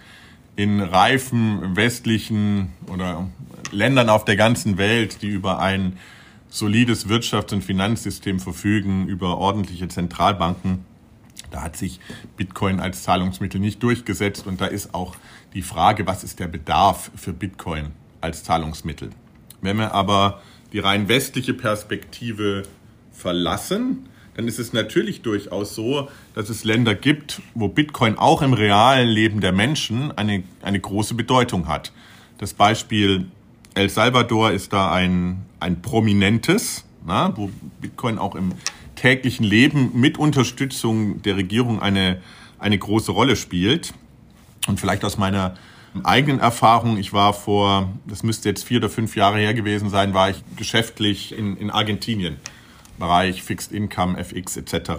in 0.56 0.81
reifen 0.81 1.77
westlichen 1.77 2.73
oder 2.93 3.29
Ländern 3.71 4.11
auf 4.11 4.25
der 4.25 4.37
ganzen 4.37 4.77
Welt, 4.77 5.23
die 5.23 5.29
über 5.29 5.61
ein 5.61 5.99
solides 6.49 7.09
Wirtschafts- 7.09 7.55
und 7.55 7.62
Finanzsystem 7.62 8.41
verfügen, 8.41 9.06
über 9.06 9.38
ordentliche 9.38 9.88
Zentralbanken, 9.88 10.85
da 11.50 11.62
hat 11.62 11.76
sich 11.76 12.00
Bitcoin 12.37 12.81
als 12.81 13.02
Zahlungsmittel 13.05 13.61
nicht 13.61 13.83
durchgesetzt 13.83 14.47
und 14.47 14.61
da 14.61 14.66
ist 14.66 14.95
auch 14.95 15.14
die 15.55 15.62
Frage, 15.62 16.07
was 16.07 16.25
ist 16.25 16.40
der 16.40 16.49
Bedarf 16.49 17.11
für 17.14 17.33
Bitcoin 17.33 17.93
als 18.23 18.45
Zahlungsmittel. 18.45 19.11
Wenn 19.61 19.79
wir 19.79 19.93
aber 19.93 20.41
die 20.73 20.79
rein 20.79 21.09
westliche 21.09 21.55
Perspektive 21.55 22.62
verlassen, 23.12 24.09
dann 24.35 24.49
ist 24.49 24.59
es 24.59 24.73
natürlich 24.73 25.21
durchaus 25.23 25.75
so, 25.75 26.09
dass 26.35 26.49
es 26.49 26.64
Länder 26.64 26.95
gibt, 26.95 27.43
wo 27.55 27.69
Bitcoin 27.69 28.17
auch 28.17 28.41
im 28.41 28.55
realen 28.55 29.09
Leben 29.09 29.41
der 29.41 29.52
Menschen 29.52 30.11
eine, 30.17 30.43
eine 30.62 30.81
große 30.81 31.14
Bedeutung 31.14 31.69
hat. 31.69 31.93
Das 32.38 32.55
Beispiel 32.55 33.26
El 33.75 33.91
Salvador 33.91 34.52
ist 34.52 34.73
da 34.73 34.91
ein, 34.91 35.45
ein 35.61 35.83
prominentes, 35.83 36.85
na, 37.07 37.37
wo 37.37 37.50
Bitcoin 37.81 38.19
auch 38.19 38.35
im 38.35 38.52
täglichen 38.97 39.45
Leben 39.45 39.91
mit 39.95 40.19
Unterstützung 40.19 41.23
der 41.23 41.37
Regierung 41.37 41.81
eine, 41.81 42.21
eine 42.59 42.79
große 42.79 43.12
Rolle 43.12 43.37
spielt. 43.37 43.93
Und 44.67 44.79
vielleicht 44.81 45.05
aus 45.05 45.19
meiner 45.19 45.55
eigenen 46.04 46.40
Erfahrung, 46.40 46.96
ich 46.96 47.12
war 47.12 47.34
vor, 47.34 47.88
das 48.06 48.22
müsste 48.22 48.49
jetzt 48.49 48.64
vier 48.64 48.78
oder 48.78 48.88
fünf 48.88 49.16
Jahre 49.16 49.38
her 49.38 49.54
gewesen 49.54 49.90
sein, 49.90 50.14
war 50.14 50.30
ich 50.30 50.42
geschäftlich 50.56 51.37
in, 51.37 51.56
in 51.56 51.70
Argentinien 51.70 52.37
Bereich 52.99 53.42
Fixed 53.42 53.72
Income, 53.72 54.18
FX 54.18 54.56
etc. 54.56 54.92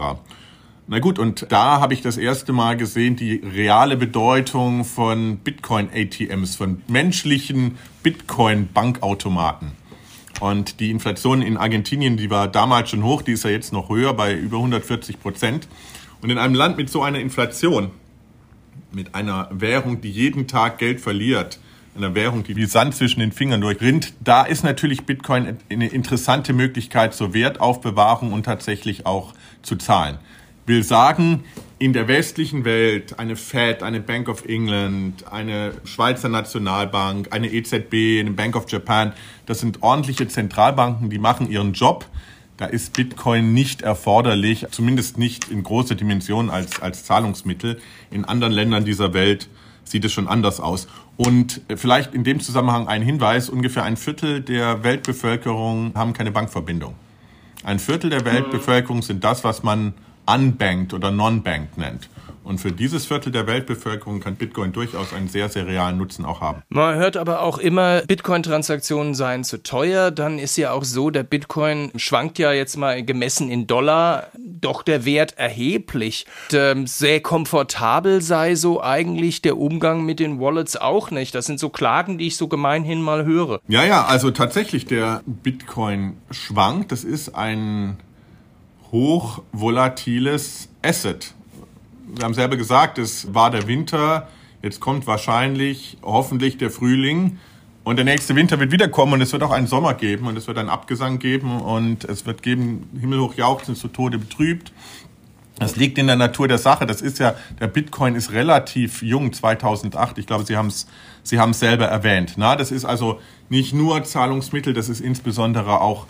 Na 0.88 1.00
gut, 1.00 1.18
und 1.18 1.46
da 1.50 1.80
habe 1.80 1.94
ich 1.94 2.02
das 2.02 2.18
erste 2.18 2.52
Mal 2.52 2.76
gesehen, 2.76 3.16
die 3.16 3.36
reale 3.36 3.96
Bedeutung 3.96 4.84
von 4.84 5.38
Bitcoin-ATMs, 5.38 6.58
von 6.58 6.82
menschlichen 6.88 7.78
Bitcoin-Bankautomaten. 8.04 9.72
Und 10.42 10.82
die 10.82 10.92
Inflation 10.92 11.42
in 11.42 11.56
Argentinien, 11.56 12.18
die 12.18 12.30
war 12.30 12.50
damals 12.50 12.90
schon 12.90 13.04
hoch, 13.04 13.22
die 13.22 13.32
ist 13.32 13.46
ja 13.46 13.50
jetzt 13.50 13.72
noch 13.72 13.88
höher 13.88 14.14
bei 14.14 14.34
über 14.34 14.58
140 14.58 15.22
Prozent. 15.22 15.70
Und 16.22 16.30
in 16.30 16.38
einem 16.38 16.56
Land 16.56 16.76
mit 16.76 16.90
so 16.90 17.02
einer 17.02 17.20
Inflation, 17.20 17.92
mit 18.96 19.16
einer 19.16 19.50
Währung, 19.52 20.02
die 20.02 20.12
jeden 20.12 20.48
Tag 20.48 20.78
Geld 20.78 21.02
verliert, 21.02 21.60
einer 21.96 22.16
Währung, 22.16 22.44
die 22.44 22.56
wie 22.56 22.66
Sand 22.66 22.96
zwischen 22.96 23.20
den 23.20 23.32
Fingern 23.32 23.62
durchrinnt. 23.62 24.14
Da 24.24 24.44
ist 24.44 24.64
natürlich 24.64 25.06
Bitcoin 25.06 25.58
eine 25.70 25.88
interessante 25.88 26.54
Möglichkeit 26.54 27.14
zur 27.14 27.34
Wertaufbewahrung 27.34 28.34
und 28.34 28.44
tatsächlich 28.44 29.06
auch 29.06 29.34
zu 29.62 29.76
zahlen. 29.76 30.18
Will 30.66 30.84
sagen, 30.84 31.44
in 31.78 31.92
der 31.92 32.08
westlichen 32.08 32.64
Welt 32.64 33.20
eine 33.20 33.36
Fed, 33.36 33.84
eine 33.84 34.00
Bank 34.00 34.30
of 34.30 34.46
England, 34.46 35.26
eine 35.30 35.74
Schweizer 35.84 36.30
Nationalbank, 36.30 37.28
eine 37.32 37.52
EZB, 37.52 38.22
eine 38.22 38.32
Bank 38.32 38.56
of 38.56 38.72
Japan, 38.72 39.14
das 39.46 39.60
sind 39.60 39.84
ordentliche 39.84 40.28
Zentralbanken, 40.28 41.10
die 41.10 41.20
machen 41.20 41.50
ihren 41.50 41.74
Job. 41.74 42.06
Da 42.64 42.70
ist 42.70 42.94
Bitcoin 42.94 43.54
nicht 43.54 43.82
erforderlich, 43.82 44.66
zumindest 44.72 45.18
nicht 45.18 45.50
in 45.50 45.64
großer 45.64 45.96
Dimension 45.96 46.50
als, 46.50 46.82
als 46.82 47.04
Zahlungsmittel. 47.04 47.78
In 48.10 48.24
anderen 48.24 48.54
Ländern 48.54 48.86
dieser 48.86 49.14
Welt 49.14 49.50
sieht 49.84 50.06
es 50.06 50.14
schon 50.14 50.30
anders 50.30 50.62
aus. 50.62 50.88
Und 51.18 51.60
vielleicht 51.76 52.14
in 52.14 52.24
dem 52.24 52.40
Zusammenhang 52.40 52.88
ein 52.88 53.02
Hinweis, 53.02 53.50
ungefähr 53.50 53.84
ein 53.84 53.98
Viertel 53.98 54.40
der 54.40 54.82
Weltbevölkerung 54.82 55.92
haben 55.94 56.14
keine 56.14 56.32
Bankverbindung. 56.32 56.96
Ein 57.66 57.80
Viertel 57.80 58.10
der 58.10 58.24
Weltbevölkerung 58.24 59.02
sind 59.02 59.26
das, 59.26 59.44
was 59.44 59.64
man 59.64 59.94
unbanked 60.26 60.94
oder 60.94 61.12
non-banked 61.12 61.78
nennt. 61.78 62.08
Und 62.44 62.60
für 62.60 62.72
dieses 62.72 63.06
Viertel 63.06 63.32
der 63.32 63.48
Weltbevölkerung 63.48 64.20
kann 64.20 64.36
Bitcoin 64.36 64.74
durchaus 64.74 65.14
einen 65.14 65.30
sehr, 65.30 65.50
sehr 65.50 65.66
realen 65.66 65.98
Nutzen 65.98 66.26
auch 66.26 66.42
haben. 66.42 66.62
Man 66.70 66.96
hört 66.96 67.16
aber 67.16 67.42
auch 67.42 67.58
immer, 67.58 68.02
Bitcoin-Transaktionen 68.02 69.16
seien 69.16 69.44
zu 69.44 69.64
teuer. 69.64 70.12
Dann 70.12 70.40
ist 70.40 70.58
ja 70.58 70.72
auch 70.72 70.84
so, 70.84 71.10
der 71.10 71.24
Bitcoin 71.24 71.92
schwankt 71.96 72.40
ja 72.40 72.52
jetzt 72.52 72.76
mal 72.76 73.04
gemessen 73.04 73.50
in 73.50 73.66
Dollar 73.68 74.28
doch 74.38 74.84
der 74.84 75.06
Wert 75.06 75.38
erheblich. 75.38 76.26
Und, 76.52 76.60
ähm, 76.60 76.88
sehr 76.88 77.22
komfortabel 77.22 78.22
sei 78.22 78.56
so 78.56 78.82
eigentlich 78.82 79.42
der 79.42 79.58
Umgang 79.58 80.06
mit 80.06 80.20
den 80.20 80.40
Wallets 80.40 80.76
auch 80.76 81.12
nicht. 81.12 81.34
Das 81.36 81.46
sind 81.46 81.60
so 81.60 81.70
Klagen, 81.70 82.18
die 82.18 82.28
ich 82.28 82.38
so 82.38 82.48
gemeinhin 82.48 83.02
mal 83.02 83.26
höre. 83.26 83.60
Ja, 83.68 83.84
ja, 83.86 84.06
also 84.06 84.32
tatsächlich 84.32 84.86
der 84.86 85.22
Bitcoin 85.26 86.18
schwankt. 86.32 86.92
Das 86.92 87.04
ist 87.04 87.36
ein 87.36 87.98
hochvolatiles 88.92 90.70
Asset. 90.82 91.34
Wir 92.16 92.26
haben 92.26 92.34
selber 92.34 92.58
gesagt, 92.58 92.98
es 92.98 93.34
war 93.34 93.50
der 93.50 93.68
Winter, 93.68 94.28
jetzt 94.62 94.80
kommt 94.80 95.08
wahrscheinlich, 95.08 95.98
hoffentlich 96.04 96.58
der 96.58 96.70
Frühling 96.70 97.40
und 97.84 97.96
der 97.96 98.06
nächste 98.06 98.36
Winter 98.36 98.60
wird 98.60 98.72
wiederkommen 98.72 99.14
und 99.14 99.22
es 99.22 99.34
wird 99.34 99.44
auch 99.44 99.52
einen 99.52 99.68
Sommer 99.68 99.94
geben 99.94 100.28
und 100.28 100.38
es 100.38 100.48
wird 100.48 100.58
einen 100.58 100.70
Abgesang 100.70 101.20
geben 101.20 101.60
und 101.60 102.04
es 102.06 102.26
wird 102.26 102.44
geben, 102.44 102.90
himmelhoch 103.00 103.34
jauchzen, 103.36 103.76
zu 103.76 103.88
Tode 103.88 104.20
betrübt. 104.20 104.72
Das 105.60 105.76
liegt 105.76 105.98
in 105.98 106.08
der 106.08 106.16
Natur 106.16 106.48
der 106.48 106.58
Sache. 106.58 106.86
Das 106.86 107.02
ist 107.02 107.20
ja, 107.20 107.36
der 107.60 107.68
Bitcoin 107.68 108.16
ist 108.16 108.32
relativ 108.32 109.02
jung, 109.02 109.34
2008. 109.34 110.18
Ich 110.18 110.28
glaube, 110.28 110.46
Sie 110.46 110.58
haben 110.58 110.68
es 110.68 110.88
Sie 111.24 111.40
haben 111.40 111.52
es 111.52 111.60
selber 111.60 111.86
erwähnt. 111.86 112.34
Na, 112.36 112.56
das 112.56 112.72
ist 112.72 112.86
also 112.86 113.20
nicht 113.50 113.74
nur 113.74 114.04
Zahlungsmittel, 114.04 114.74
das 114.74 114.90
ist 114.90 115.00
insbesondere 115.00 115.80
auch 115.80 116.06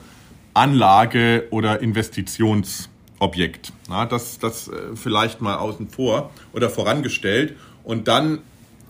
Anlage 0.54 1.48
oder 1.52 1.82
Investitionsobjekt. 3.24 3.74
Na, 3.90 4.06
das, 4.06 4.40
das 4.40 4.68
äh, 4.68 4.96
vielleicht 4.96 5.42
mal 5.42 5.56
außen 5.56 5.90
vor 5.90 6.32
oder 6.54 6.70
vorangestellt. 6.70 7.56
Und 7.84 8.08
dann, 8.08 8.40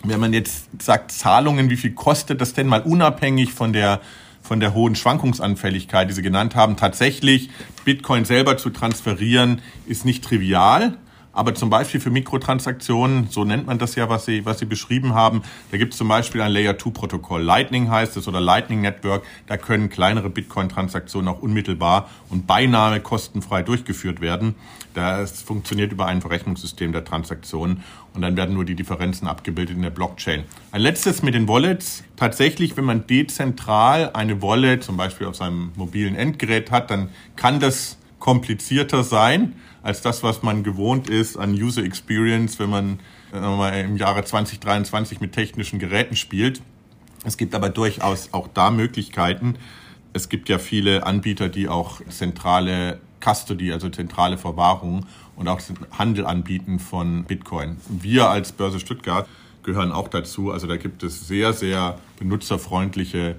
wenn 0.04 0.20
man 0.20 0.34
jetzt 0.34 0.70
sagt 0.82 1.12
Zahlungen, 1.12 1.70
wie 1.70 1.78
viel 1.78 1.94
kostet 1.94 2.42
das 2.42 2.54
denn 2.54 2.68
mal 2.68 2.82
unabhängig 2.82 3.54
von 3.54 3.74
der 3.74 4.02
von 4.42 4.60
der 4.60 4.74
hohen 4.74 4.94
Schwankungsanfälligkeit, 4.94 6.10
die 6.10 6.14
Sie 6.14 6.22
genannt 6.22 6.54
haben, 6.54 6.76
tatsächlich 6.76 7.50
Bitcoin 7.86 8.26
selber 8.26 8.58
zu 8.58 8.72
transferieren, 8.72 9.62
ist 9.86 10.04
nicht 10.04 10.22
trivial. 10.22 10.98
Aber 11.34 11.56
zum 11.56 11.72
Beispiel 11.72 12.00
für 12.00 12.12
Mikrotransaktionen, 12.12 13.28
so 13.30 13.44
nennt 13.44 13.66
man 13.66 13.80
das 13.80 13.96
ja, 13.96 14.08
was 14.08 14.26
Sie, 14.26 14.46
was 14.46 14.60
Sie 14.60 14.66
beschrieben 14.66 15.16
haben, 15.16 15.42
da 15.72 15.78
gibt 15.78 15.94
es 15.94 15.98
zum 15.98 16.08
Beispiel 16.08 16.42
ein 16.42 16.52
Layer-2-Protokoll. 16.52 17.42
Lightning 17.42 17.90
heißt 17.90 18.16
es 18.18 18.28
oder 18.28 18.40
Lightning 18.40 18.82
Network. 18.82 19.24
Da 19.48 19.58
können 19.58 19.90
kleinere 19.90 20.30
Bitcoin-Transaktionen 20.30 21.28
auch 21.28 21.42
unmittelbar 21.42 22.10
und 22.30 22.46
beinahe 22.46 23.00
kostenfrei 23.00 23.64
durchgeführt 23.64 24.22
werden. 24.22 24.54
Das 24.94 25.42
funktioniert 25.42 25.92
über 25.92 26.06
ein 26.06 26.22
Verrechnungssystem 26.22 26.92
der 26.92 27.04
Transaktionen 27.04 27.84
und 28.14 28.22
dann 28.22 28.38
werden 28.38 28.54
nur 28.54 28.64
die 28.64 28.76
Differenzen 28.76 29.28
abgebildet 29.28 29.76
in 29.76 29.82
der 29.82 29.90
Blockchain. 29.90 30.44
Ein 30.72 30.82
letztes 30.82 31.24
mit 31.24 31.34
den 31.34 31.48
Wallets. 31.48 32.04
Tatsächlich, 32.16 32.78
wenn 32.78 32.86
man 32.86 33.08
dezentral 33.08 34.12
eine 34.14 34.44
Wallet 34.44 34.84
zum 34.84 34.98
Beispiel 34.98 35.26
auf 35.26 35.36
seinem 35.36 35.72
mobilen 35.76 36.16
Endgerät 36.16 36.70
hat, 36.70 36.92
dann 36.92 37.10
kann 37.36 37.60
das 37.60 37.98
komplizierter 38.20 39.04
sein 39.04 39.56
als 39.84 40.02
das, 40.02 40.24
was 40.24 40.42
man 40.42 40.64
gewohnt 40.64 41.10
ist 41.10 41.38
an 41.38 41.54
User 41.54 41.84
Experience, 41.84 42.58
wenn 42.58 42.70
man 42.70 43.00
äh, 43.34 43.84
im 43.84 43.98
Jahre 43.98 44.24
2023 44.24 45.20
mit 45.20 45.34
technischen 45.34 45.78
Geräten 45.78 46.16
spielt. 46.16 46.62
Es 47.26 47.38
gibt 47.38 47.54
aber 47.54 47.70
durchaus 47.70 48.30
auch 48.32 48.48
da 48.48 48.72
Möglichkeiten. 48.72 49.56
Es 50.14 50.30
gibt 50.30 50.50
ja 50.50 50.58
viele 50.58 51.06
Anbieter, 51.06 51.50
die 51.50 51.68
auch 51.68 52.02
zentrale 52.10 53.00
Custody, 53.20 53.72
also 53.72 53.90
zentrale 53.90 54.38
Verwahrung 54.38 55.06
und 55.36 55.48
auch 55.48 55.62
Handel 55.92 56.26
anbieten 56.26 56.80
von 56.80 57.24
Bitcoin. 57.26 57.78
Wir 57.88 58.30
als 58.30 58.52
Börse 58.52 58.80
Stuttgart 58.80 59.28
gehören 59.64 59.92
auch 59.92 60.08
dazu. 60.08 60.52
Also 60.52 60.68
da 60.68 60.78
gibt 60.78 61.04
es 61.04 61.28
sehr, 61.28 61.54
sehr 61.54 62.00
benutzerfreundliche 62.20 63.36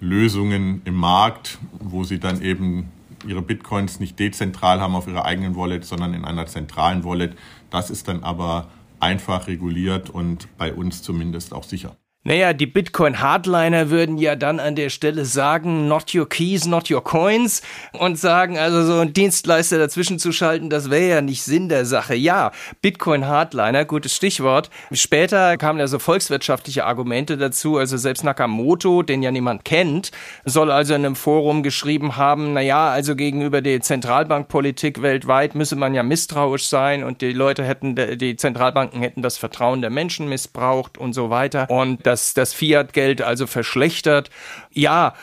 Lösungen 0.00 0.82
im 0.84 0.94
Markt, 0.94 1.58
wo 1.78 2.04
sie 2.04 2.18
dann 2.18 2.42
eben 2.42 2.90
ihre 3.26 3.42
Bitcoins 3.42 4.00
nicht 4.00 4.18
dezentral 4.18 4.80
haben 4.80 4.94
auf 4.94 5.06
ihrer 5.06 5.24
eigenen 5.24 5.56
Wallet, 5.56 5.84
sondern 5.84 6.14
in 6.14 6.24
einer 6.24 6.46
zentralen 6.46 7.04
Wallet. 7.04 7.36
Das 7.70 7.90
ist 7.90 8.08
dann 8.08 8.22
aber 8.22 8.68
einfach 8.98 9.46
reguliert 9.46 10.10
und 10.10 10.48
bei 10.56 10.72
uns 10.72 11.02
zumindest 11.02 11.54
auch 11.54 11.64
sicher. 11.64 11.96
Naja, 12.22 12.52
die 12.52 12.66
Bitcoin-Hardliner 12.66 13.88
würden 13.88 14.18
ja 14.18 14.36
dann 14.36 14.60
an 14.60 14.76
der 14.76 14.90
Stelle 14.90 15.24
sagen, 15.24 15.88
not 15.88 16.14
your 16.14 16.28
keys, 16.28 16.66
not 16.66 16.90
your 16.90 17.02
coins 17.02 17.62
und 17.94 18.18
sagen, 18.18 18.58
also 18.58 18.84
so 18.84 19.00
einen 19.00 19.14
Dienstleister 19.14 19.78
dazwischen 19.78 20.18
zu 20.18 20.30
schalten, 20.30 20.68
das 20.68 20.90
wäre 20.90 21.08
ja 21.08 21.22
nicht 21.22 21.42
Sinn 21.42 21.70
der 21.70 21.86
Sache. 21.86 22.14
Ja, 22.14 22.50
Bitcoin-Hardliner, 22.82 23.86
gutes 23.86 24.14
Stichwort. 24.14 24.68
Später 24.92 25.56
kamen 25.56 25.78
ja 25.78 25.86
so 25.86 25.98
volkswirtschaftliche 25.98 26.84
Argumente 26.84 27.38
dazu, 27.38 27.78
also 27.78 27.96
selbst 27.96 28.22
Nakamoto, 28.22 29.00
den 29.00 29.22
ja 29.22 29.30
niemand 29.30 29.64
kennt, 29.64 30.10
soll 30.44 30.70
also 30.70 30.92
in 30.92 31.06
einem 31.06 31.16
Forum 31.16 31.62
geschrieben 31.62 32.18
haben, 32.18 32.52
naja, 32.52 32.90
also 32.90 33.16
gegenüber 33.16 33.62
der 33.62 33.80
Zentralbankpolitik 33.80 35.00
weltweit 35.00 35.54
müsse 35.54 35.74
man 35.74 35.94
ja 35.94 36.02
misstrauisch 36.02 36.66
sein 36.66 37.02
und 37.02 37.22
die 37.22 37.32
Leute 37.32 37.64
hätten, 37.64 37.94
die 37.96 38.36
Zentralbanken 38.36 39.00
hätten 39.00 39.22
das 39.22 39.38
Vertrauen 39.38 39.80
der 39.80 39.88
Menschen 39.88 40.28
missbraucht 40.28 40.98
und 40.98 41.14
so 41.14 41.30
weiter. 41.30 41.70
Und 41.70 42.09
dass 42.10 42.34
das 42.34 42.52
Fiat-Geld 42.52 43.22
also 43.22 43.46
verschlechtert. 43.46 44.30
Ja, 44.72 45.14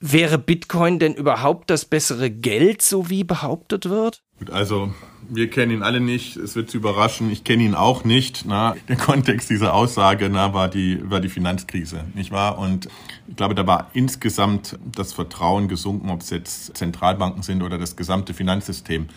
wäre 0.00 0.38
Bitcoin 0.38 0.98
denn 0.98 1.14
überhaupt 1.14 1.68
das 1.68 1.84
bessere 1.84 2.30
Geld, 2.30 2.80
so 2.80 3.10
wie 3.10 3.24
behauptet 3.24 3.90
wird? 3.90 4.22
Also, 4.50 4.94
wir 5.28 5.50
kennen 5.50 5.70
ihn 5.70 5.82
alle 5.82 6.00
nicht. 6.00 6.36
Es 6.36 6.56
wird 6.56 6.70
Sie 6.70 6.78
überraschen. 6.78 7.30
Ich 7.30 7.44
kenne 7.44 7.62
ihn 7.62 7.74
auch 7.74 8.04
nicht. 8.04 8.44
Na, 8.46 8.74
der 8.88 8.96
Kontext 8.96 9.50
dieser 9.50 9.74
Aussage 9.74 10.30
na, 10.30 10.54
war, 10.54 10.68
die, 10.68 10.98
war 11.10 11.20
die 11.20 11.28
Finanzkrise, 11.28 12.04
nicht 12.14 12.30
wahr? 12.30 12.58
Und 12.58 12.88
ich 13.28 13.36
glaube, 13.36 13.54
da 13.54 13.66
war 13.66 13.90
insgesamt 13.92 14.78
das 14.84 15.12
Vertrauen 15.12 15.68
gesunken, 15.68 16.08
ob 16.08 16.22
es 16.22 16.30
jetzt 16.30 16.74
Zentralbanken 16.74 17.42
sind 17.42 17.62
oder 17.62 17.76
das 17.76 17.96
gesamte 17.96 18.32
Finanzsystem. 18.32 19.08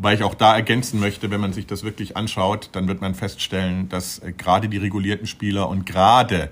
Wobei 0.00 0.14
ich 0.14 0.22
auch 0.22 0.32
da 0.34 0.54
ergänzen 0.54 0.98
möchte, 0.98 1.30
wenn 1.30 1.42
man 1.42 1.52
sich 1.52 1.66
das 1.66 1.82
wirklich 1.82 2.16
anschaut, 2.16 2.70
dann 2.72 2.88
wird 2.88 3.02
man 3.02 3.14
feststellen, 3.14 3.90
dass 3.90 4.18
äh, 4.20 4.32
gerade 4.32 4.70
die 4.70 4.78
regulierten 4.78 5.26
Spieler 5.26 5.68
und 5.68 5.84
gerade 5.84 6.48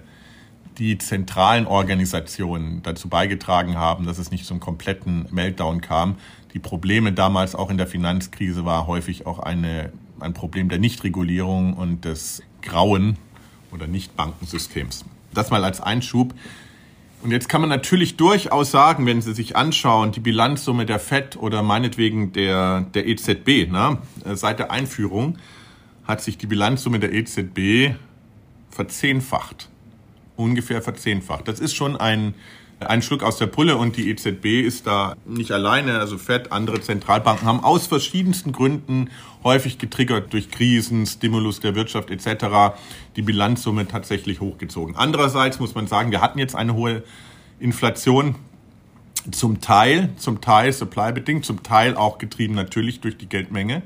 die 0.76 0.98
zentralen 0.98 1.66
Organisationen 1.66 2.82
dazu 2.82 3.08
beigetragen 3.08 3.78
haben, 3.78 4.04
dass 4.04 4.18
es 4.18 4.30
nicht 4.30 4.44
zum 4.44 4.60
kompletten 4.60 5.28
Meltdown 5.30 5.80
kam. 5.80 6.16
Die 6.52 6.58
Probleme 6.58 7.14
damals 7.14 7.54
auch 7.54 7.70
in 7.70 7.78
der 7.78 7.86
Finanzkrise 7.86 8.66
war 8.66 8.86
häufig 8.86 9.26
auch 9.26 9.38
eine, 9.38 9.94
ein 10.20 10.34
Problem 10.34 10.68
der 10.68 10.78
Nichtregulierung 10.78 11.72
und 11.72 12.04
des 12.04 12.42
grauen 12.60 13.16
oder 13.72 13.86
Nichtbankensystems. 13.86 15.06
Das 15.32 15.48
mal 15.48 15.64
als 15.64 15.80
Einschub. 15.80 16.34
Und 17.22 17.32
jetzt 17.32 17.48
kann 17.48 17.60
man 17.60 17.68
natürlich 17.68 18.16
durchaus 18.16 18.70
sagen, 18.70 19.04
wenn 19.06 19.20
Sie 19.20 19.34
sich 19.34 19.56
anschauen, 19.56 20.12
die 20.12 20.20
Bilanzsumme 20.20 20.86
der 20.86 21.00
FED 21.00 21.36
oder 21.36 21.62
meinetwegen 21.62 22.32
der, 22.32 22.82
der 22.94 23.06
EZB, 23.08 23.70
ne, 23.70 23.98
seit 24.34 24.60
der 24.60 24.70
Einführung 24.70 25.36
hat 26.06 26.22
sich 26.22 26.38
die 26.38 26.46
Bilanzsumme 26.46 27.00
der 27.00 27.12
EZB 27.12 27.96
verzehnfacht. 28.70 29.68
Ungefähr 30.36 30.80
verzehnfacht. 30.80 31.48
Das 31.48 31.58
ist 31.58 31.74
schon 31.74 31.96
ein, 31.96 32.34
ein 32.80 33.02
Schluck 33.02 33.22
aus 33.22 33.38
der 33.38 33.46
Pulle 33.46 33.76
und 33.76 33.96
die 33.96 34.10
EZB 34.10 34.62
ist 34.62 34.86
da 34.86 35.16
nicht 35.26 35.50
alleine, 35.50 35.98
also 35.98 36.16
FED, 36.16 36.52
andere 36.52 36.80
Zentralbanken 36.80 37.46
haben 37.46 37.64
aus 37.64 37.86
verschiedensten 37.86 38.52
Gründen, 38.52 39.10
häufig 39.42 39.78
getriggert 39.78 40.32
durch 40.32 40.50
Krisen, 40.50 41.06
Stimulus 41.06 41.60
der 41.60 41.74
Wirtschaft 41.74 42.10
etc., 42.10 42.76
die 43.16 43.22
Bilanzsumme 43.22 43.88
tatsächlich 43.88 44.40
hochgezogen. 44.40 44.96
Andererseits 44.96 45.58
muss 45.58 45.74
man 45.74 45.86
sagen, 45.86 46.10
wir 46.10 46.20
hatten 46.20 46.38
jetzt 46.38 46.54
eine 46.54 46.74
hohe 46.74 47.02
Inflation, 47.58 48.36
zum 49.32 49.60
Teil, 49.60 50.10
zum 50.16 50.40
Teil 50.40 50.72
supply 50.72 51.12
bedingt, 51.12 51.44
zum 51.44 51.62
Teil 51.62 51.96
auch 51.96 52.18
getrieben 52.18 52.54
natürlich 52.54 53.00
durch 53.00 53.18
die 53.18 53.28
Geldmenge 53.28 53.82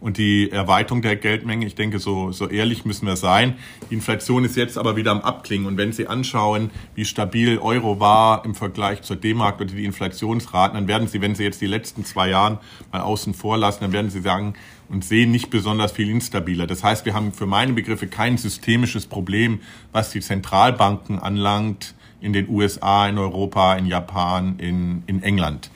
und 0.00 0.16
die 0.16 0.50
Erweiterung 0.50 1.02
der 1.02 1.16
Geldmenge. 1.16 1.66
Ich 1.66 1.74
denke, 1.74 1.98
so, 1.98 2.32
so 2.32 2.48
ehrlich 2.48 2.84
müssen 2.84 3.06
wir 3.06 3.16
sein. 3.16 3.56
Die 3.90 3.94
Inflation 3.94 4.44
ist 4.44 4.56
jetzt 4.56 4.78
aber 4.78 4.96
wieder 4.96 5.10
am 5.10 5.20
Abklingen. 5.20 5.66
Und 5.66 5.76
wenn 5.76 5.92
Sie 5.92 6.06
anschauen, 6.06 6.70
wie 6.94 7.04
stabil 7.04 7.58
Euro 7.58 8.00
war 8.00 8.44
im 8.44 8.54
Vergleich 8.54 9.02
zur 9.02 9.16
D-Mark 9.16 9.60
oder 9.60 9.66
die 9.66 9.84
Inflationsraten, 9.84 10.74
dann 10.74 10.88
werden 10.88 11.06
Sie, 11.06 11.20
wenn 11.20 11.34
Sie 11.34 11.44
jetzt 11.44 11.60
die 11.60 11.66
letzten 11.66 12.04
zwei 12.04 12.30
Jahren 12.30 12.58
mal 12.90 13.02
außen 13.02 13.34
vor 13.34 13.58
lassen, 13.58 13.80
dann 13.82 13.92
werden 13.92 14.10
Sie 14.10 14.22
sagen 14.22 14.54
und 14.88 15.04
sehen 15.04 15.30
nicht 15.30 15.50
besonders 15.50 15.92
viel 15.92 16.10
instabiler. 16.10 16.66
Das 16.66 16.82
heißt, 16.82 17.04
wir 17.04 17.14
haben 17.14 17.32
für 17.32 17.46
meine 17.46 17.74
Begriffe 17.74 18.08
kein 18.08 18.38
systemisches 18.38 19.06
Problem, 19.06 19.60
was 19.92 20.10
die 20.10 20.20
Zentralbanken 20.20 21.18
anlangt 21.18 21.94
in 22.20 22.32
den 22.32 22.48
USA, 22.48 23.08
in 23.08 23.18
Europa, 23.18 23.74
in 23.76 23.86
Japan, 23.86 24.56
in, 24.58 25.02
in 25.06 25.22
England. 25.22 25.70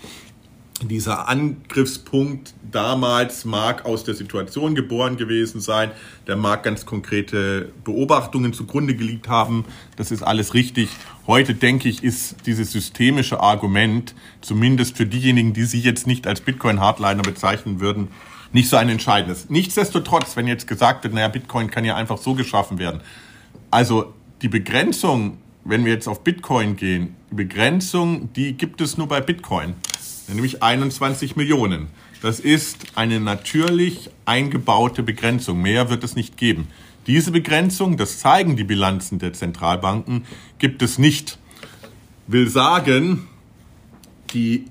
Dieser 0.83 1.28
Angriffspunkt 1.28 2.54
damals 2.71 3.45
mag 3.45 3.85
aus 3.85 4.04
der 4.04 4.14
Situation 4.14 4.75
geboren 4.75 5.16
gewesen 5.16 5.61
sein, 5.61 5.93
der 6.26 6.37
mag 6.37 6.64
ganz 6.64 6.85
konkrete 6.85 7.71
Beobachtungen 7.85 8.52
zugrunde 8.52 8.95
gelegt 8.97 9.28
haben, 9.28 9.64
das 9.97 10.11
ist 10.11 10.23
alles 10.23 10.52
richtig. 10.52 10.88
Heute 11.26 11.54
denke 11.54 11.88
ich, 11.88 12.02
ist 12.02 12.37
dieses 12.47 12.73
systemische 12.73 13.40
Argument, 13.40 14.14
zumindest 14.40 14.97
für 14.97 15.07
diejenigen, 15.07 15.52
die 15.52 15.64
sich 15.64 15.85
jetzt 15.85 16.07
nicht 16.07 16.26
als 16.26 16.40
Bitcoin-Hardliner 16.40 17.23
bezeichnen 17.23 17.81
würden, 17.81 18.09
nicht 18.52 18.69
so 18.69 18.76
ein 18.76 18.88
entscheidendes. 18.88 19.49
Nichtsdestotrotz, 19.49 20.37
wenn 20.37 20.47
jetzt 20.47 20.66
gesagt 20.66 21.04
wird, 21.04 21.14
naja, 21.14 21.28
Bitcoin 21.28 21.71
kann 21.71 21.85
ja 21.85 21.97
einfach 21.97 22.19
so 22.19 22.35
geschaffen 22.35 22.78
werden. 22.78 23.00
Also 23.71 24.12
die 24.43 24.49
Begrenzung, 24.49 25.38
wenn 25.64 25.85
wir 25.85 25.93
jetzt 25.93 26.09
auf 26.09 26.23
Bitcoin 26.23 26.76
gehen, 26.76 27.16
die 27.31 27.37
Begrenzung, 27.37 28.33
die 28.35 28.52
gibt 28.52 28.81
es 28.81 28.99
nur 28.99 29.09
bei 29.09 29.21
Bitcoin 29.21 29.75
nämlich 30.28 30.62
21 30.62 31.37
Millionen. 31.37 31.88
Das 32.23 32.40
ist 32.40 32.87
eine 32.95 33.21
natürlich 33.21 34.11
eingebaute 34.25 35.02
Begrenzung. 35.02 35.61
Mehr 35.61 35.90
wird 35.90 36.04
es 36.04 36.16
nicht 36.16 36.37
geben. 36.37 36.69
Diese 37.07 37.31
Begrenzung, 37.31 37.97
das 37.97 38.19
zeigen 38.19 38.57
die 38.57 38.64
Bilanzen 38.64 39.19
der 39.19 39.35
Zentralbanken, 39.35 40.25
gibt 40.59 40.81
es 40.83 40.99
nicht. 40.99 41.38
Will 42.26 42.49
sagen, 42.49 43.28
die 44.33 44.64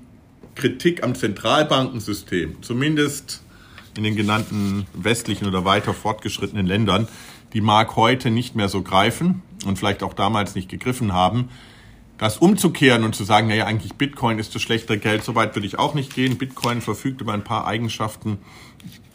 Kritik 0.56 1.04
am 1.04 1.14
Zentralbankensystem, 1.14 2.62
zumindest 2.62 3.42
in 3.96 4.02
den 4.02 4.16
genannten 4.16 4.86
westlichen 4.92 5.46
oder 5.46 5.64
weiter 5.64 5.94
fortgeschrittenen 5.94 6.66
Ländern, 6.66 7.06
die 7.52 7.60
mag 7.60 7.94
heute 7.94 8.30
nicht 8.30 8.56
mehr 8.56 8.68
so 8.68 8.82
greifen 8.82 9.42
und 9.64 9.78
vielleicht 9.78 10.02
auch 10.02 10.14
damals 10.14 10.56
nicht 10.56 10.68
gegriffen 10.68 11.12
haben 11.12 11.48
das 12.18 12.38
umzukehren 12.38 13.04
und 13.04 13.14
zu 13.14 13.24
sagen, 13.24 13.48
naja, 13.48 13.66
eigentlich 13.66 13.94
Bitcoin 13.94 14.38
ist 14.38 14.54
das 14.54 14.62
schlechtere 14.62 14.98
Geld, 14.98 15.24
so 15.24 15.34
weit 15.34 15.54
würde 15.56 15.66
ich 15.66 15.78
auch 15.78 15.94
nicht 15.94 16.14
gehen. 16.14 16.38
Bitcoin 16.38 16.80
verfügt 16.80 17.20
über 17.20 17.32
ein 17.32 17.44
paar 17.44 17.66
Eigenschaften, 17.66 18.38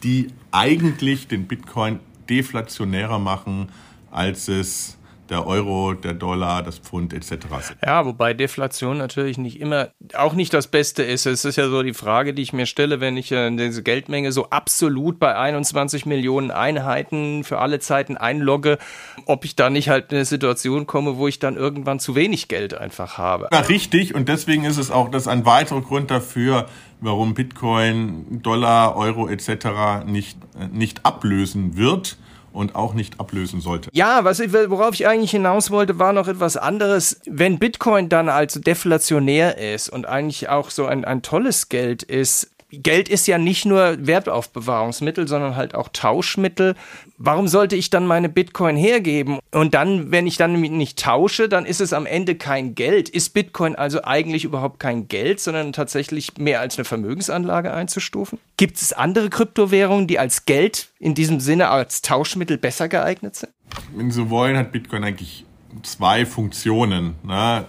die 0.04 0.28
eigentlich 0.52 1.28
den 1.28 1.48
Bitcoin 1.48 2.00
deflationärer 2.30 3.20
machen, 3.20 3.70
als 4.12 4.48
es 4.48 4.99
der 5.30 5.46
Euro, 5.46 5.94
der 5.94 6.14
Dollar, 6.14 6.64
das 6.64 6.80
Pfund 6.80 7.14
etc. 7.14 7.28
sind. 7.62 7.78
Ja, 7.86 8.06
wobei 8.06 8.34
Deflation 8.34 8.98
natürlich 8.98 9.38
nicht 9.38 9.60
immer, 9.60 9.90
auch 10.16 10.34
nicht 10.34 10.54
das 10.54 10.68
Beste 10.68 11.04
ist. 11.04 11.26
Es 11.26 11.46
ist 11.46 11.56
ja 11.56 11.70
so 11.70 11.84
die 11.84 11.94
Frage, 11.94 12.34
die 12.34 12.42
ich 12.42 12.54
mir 12.54 12.66
stelle, 12.66 13.00
wenn 13.00 13.18
ich 13.18 13.32
äh, 13.32 13.50
diese 13.56 13.84
Geldmenge 13.84 14.32
so 14.32 14.50
absolut 14.50 15.20
bei 15.20 15.36
21 15.36 16.06
Millionen 16.06 16.52
Einheiten 16.52 17.44
für 17.44 17.60
alle 17.60 17.80
Zeiten 17.80 18.18
einlogge, 18.18 18.78
ob 19.26 19.46
ich 19.46 19.56
da 19.56 19.70
nicht 19.70 19.90
halt 19.90 20.12
in 20.12 20.18
eine 20.18 20.26
Situation 20.26 20.88
komme, 20.88 21.18
wo 21.18 21.28
ich 21.28 21.40
dann 21.40 21.56
irgendwann 21.56 22.00
zu 22.00 22.16
wenig 22.16 22.48
Geld 22.48 22.74
einfach 22.74 23.18
habe. 23.18 23.50
Ja, 23.52 23.60
richtig. 23.60 24.16
Und 24.16 24.30
deswegen 24.30 24.66
ist 24.66 24.78
es 24.78 24.92
auch 24.92 25.10
das 25.10 25.28
ein 25.28 25.46
weiterer 25.46 25.82
Grund 25.82 26.10
dafür, 26.12 26.66
warum 27.02 27.34
Bitcoin, 27.34 28.42
Dollar, 28.42 28.96
Euro 28.96 29.28
etc. 29.28 30.06
nicht, 30.06 30.38
äh, 30.60 30.68
nicht 30.72 31.06
ablösen 31.06 31.78
wird 31.78 32.18
und 32.60 32.76
auch 32.76 32.94
nicht 32.94 33.22
ablösen 33.22 33.62
sollte. 33.62 33.90
Ja, 33.94 34.26
was 34.26 34.42
ich, 34.42 34.52
worauf 34.52 34.94
ich 34.94 35.08
eigentlich 35.08 35.32
hinaus 35.32 35.72
wollte, 35.72 35.98
war 35.98 36.12
noch 36.12 36.28
etwas 36.28 36.58
anderes. 36.58 37.22
Wenn 37.26 37.58
Bitcoin 37.58 38.10
dann 38.10 38.28
als 38.28 38.56
deflationär 38.56 39.58
ist 39.58 39.88
und 39.88 40.06
eigentlich 40.06 40.50
auch 40.50 40.70
so 40.70 40.86
ein, 40.86 41.06
ein 41.06 41.22
tolles 41.22 41.70
Geld 41.70 42.04
ist, 42.04 42.52
Geld 42.72 43.10
ist 43.10 43.26
ja 43.26 43.40
nicht 43.40 43.66
nur 43.66 43.98
Wertaufbewahrungsmittel, 44.06 45.28
sondern 45.28 45.56
halt 45.56 45.74
auch 45.74 45.90
Tauschmittel. 45.92 46.76
Warum 47.18 47.48
sollte 47.48 47.76
ich 47.76 47.90
dann 47.90 48.06
meine 48.06 48.30
Bitcoin 48.30 48.76
hergeben? 48.76 49.40
Und 49.52 49.74
dann, 49.74 50.12
wenn 50.12 50.28
ich 50.28 50.38
dann 50.38 50.54
nicht 50.62 51.00
tausche, 51.00 51.50
dann 51.50 51.66
ist 51.66 51.82
es 51.82 51.94
am 51.94 52.06
Ende 52.06 52.36
kein 52.36 52.76
Geld. 52.76 53.10
Ist 53.10 53.34
Bitcoin 53.34 53.76
also 53.76 54.04
eigentlich 54.04 54.44
überhaupt 54.44 54.80
kein 54.80 55.08
Geld, 55.08 55.40
sondern 55.40 55.74
tatsächlich 55.74 56.38
mehr 56.38 56.60
als 56.60 56.78
eine 56.78 56.86
Vermögensanlage 56.86 57.74
einzustufen? 57.74 58.38
Gibt 58.58 58.78
es 58.78 58.94
andere 58.94 59.30
Kryptowährungen, 59.32 60.06
die 60.06 60.20
als 60.20 60.46
Geld 60.46 60.90
in 61.00 61.16
diesem 61.16 61.40
Sinne 61.40 61.70
als 61.70 62.04
Tauschmittel 62.04 62.60
besser 62.60 62.88
geeignet 62.88 63.36
sind? 63.36 63.52
Wenn 63.96 64.12
Sie 64.12 64.30
wollen, 64.30 64.56
hat 64.58 64.72
Bitcoin 64.72 65.04
eigentlich 65.04 65.44
zwei 65.82 66.24
Funktionen. 66.26 67.16
Ne? 67.24 67.66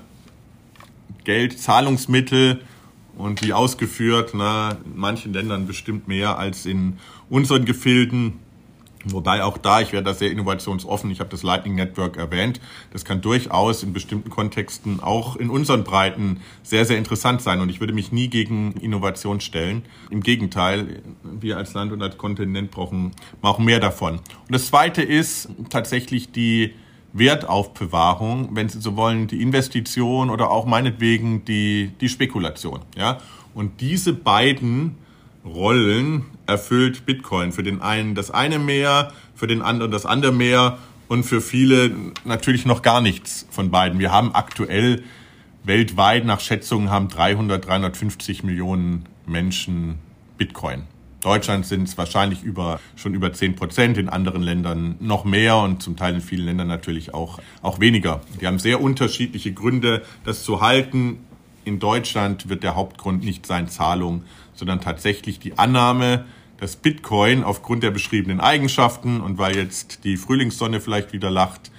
Geld, 1.25 1.59
Zahlungsmittel 1.59 2.61
und 3.21 3.43
wie 3.43 3.53
ausgeführt, 3.53 4.33
na, 4.35 4.79
in 4.85 4.99
manchen 4.99 5.33
Ländern 5.33 5.67
bestimmt 5.67 6.09
mehr 6.09 6.39
als 6.39 6.67
in 6.67 6.99
unseren 7.29 7.65
Gefilden. 7.65 8.41
Wobei 9.07 9.43
auch 9.43 9.57
da, 9.57 9.81
ich 9.81 9.93
werde 9.93 10.11
da 10.11 10.15
sehr 10.15 10.31
innovationsoffen, 10.31 11.11
ich 11.11 11.21
habe 11.21 11.31
das 11.31 11.43
Lightning 11.43 11.75
Network 11.75 12.19
erwähnt, 12.19 12.61
das 12.93 13.07
kann 13.07 13.23
durchaus 13.23 13.83
in 13.83 13.95
bestimmten 13.95 14.29
Kontexten 14.29 15.01
auch 15.01 15.37
in 15.37 15.49
unseren 15.49 15.85
Breiten 15.85 16.41
sehr, 16.63 16.85
sehr 16.85 16.99
interessant 16.99 17.41
sein. 17.41 17.61
Und 17.61 17.71
ich 17.71 17.81
würde 17.81 17.95
mich 17.95 18.13
nie 18.13 18.29
gegen 18.29 18.73
Innovation 18.73 19.41
stellen. 19.41 19.85
Im 20.11 20.23
Gegenteil, 20.23 21.03
wir 21.23 21.57
als 21.57 21.73
Land 21.73 21.93
und 21.93 22.03
als 22.03 22.19
Kontinent 22.19 22.71
brauchen, 22.71 23.13
brauchen 23.41 23.65
mehr 23.65 23.81
davon. 23.81 24.17
Und 24.17 24.51
das 24.51 24.67
Zweite 24.67 25.01
ist 25.01 25.49
tatsächlich 25.71 26.31
die 26.31 26.75
Wertaufbewahrung, 27.13 28.55
wenn 28.55 28.69
Sie 28.69 28.81
so 28.81 28.97
wollen, 28.97 29.27
die 29.27 29.43
Investition 29.43 30.31
oder 30.31 30.51
auch 30.51 30.67
meinetwegen 30.67 31.45
die, 31.45 31.93
die 32.01 32.09
Spekulation. 32.09 32.81
Ja? 32.97 33.19
Und 33.55 33.81
diese 33.81 34.13
beiden 34.13 34.97
Rollen 35.45 36.27
erfüllt 36.47 37.07
Bitcoin. 37.07 37.53
Für 37.53 37.63
den 37.63 37.81
einen 37.81 38.15
das 38.15 38.31
eine 38.31 38.59
mehr, 38.59 39.13
für 39.35 39.47
den 39.47 39.63
anderen 39.63 39.91
das 39.91 40.07
andere 40.07 40.33
mehr 40.33 40.79
und 41.09 41.25
für 41.25 41.41
viele 41.41 41.91
natürlich 42.25 42.67
noch 42.67 42.83
gar 42.83 43.01
nichts 43.01 43.47
von 43.51 43.71
beiden. 43.71 43.99
Wir 43.99 44.13
haben 44.13 44.35
aktuell 44.35 45.03
weltweit 45.65 46.25
nach 46.25 46.41
Schätzungen 46.41 46.91
haben 46.91 47.09
300, 47.09 47.67
350 47.67 48.45
Millionen 48.45 49.07
Menschen 49.27 49.99
Bitcoin. 50.39 50.85
Deutschland 51.21 51.67
sind 51.67 51.87
es 51.89 51.99
wahrscheinlich 51.99 52.43
über, 52.43 52.81
schon 52.97 53.15
über 53.15 53.33
10 53.33 53.57
Prozent, 53.57 53.99
in 53.99 54.09
anderen 54.09 54.43
Ländern 54.43 54.97
noch 55.01 55.25
mehr 55.25 55.59
und 55.59 55.83
zum 55.83 55.97
Teil 55.97 56.15
in 56.15 56.21
vielen 56.21 56.47
Ländern 56.47 56.69
natürlich 56.69 57.15
auch, 57.15 57.39
auch 57.63 57.81
weniger. 57.81 58.21
Die 58.41 58.47
haben 58.47 58.59
sehr 58.59 58.81
unterschiedliche 58.81 59.53
Gründe, 59.53 60.03
das 60.25 60.45
zu 60.45 60.61
halten. 60.61 61.19
In 61.65 61.79
Deutschland 61.79 62.49
wird 62.49 62.63
der 62.63 62.75
Hauptgrund 62.75 63.23
nicht 63.23 63.47
sein 63.47 63.69
Zahlung, 63.69 64.25
sondern 64.55 64.81
tatsächlich 64.81 65.39
die 65.39 65.59
Annahme, 65.59 66.25
dass 66.59 66.77
Bitcoin 66.77 67.45
aufgrund 67.45 67.83
der 67.83 67.91
beschriebenen 67.91 68.41
Eigenschaften 68.41 69.21
und 69.21 69.39
weil 69.39 69.57
jetzt 69.57 70.05
die 70.05 70.17
Frühlingssonne 70.17 70.81
vielleicht 70.81 71.13
wieder 71.13 71.31
lacht, 71.31 71.71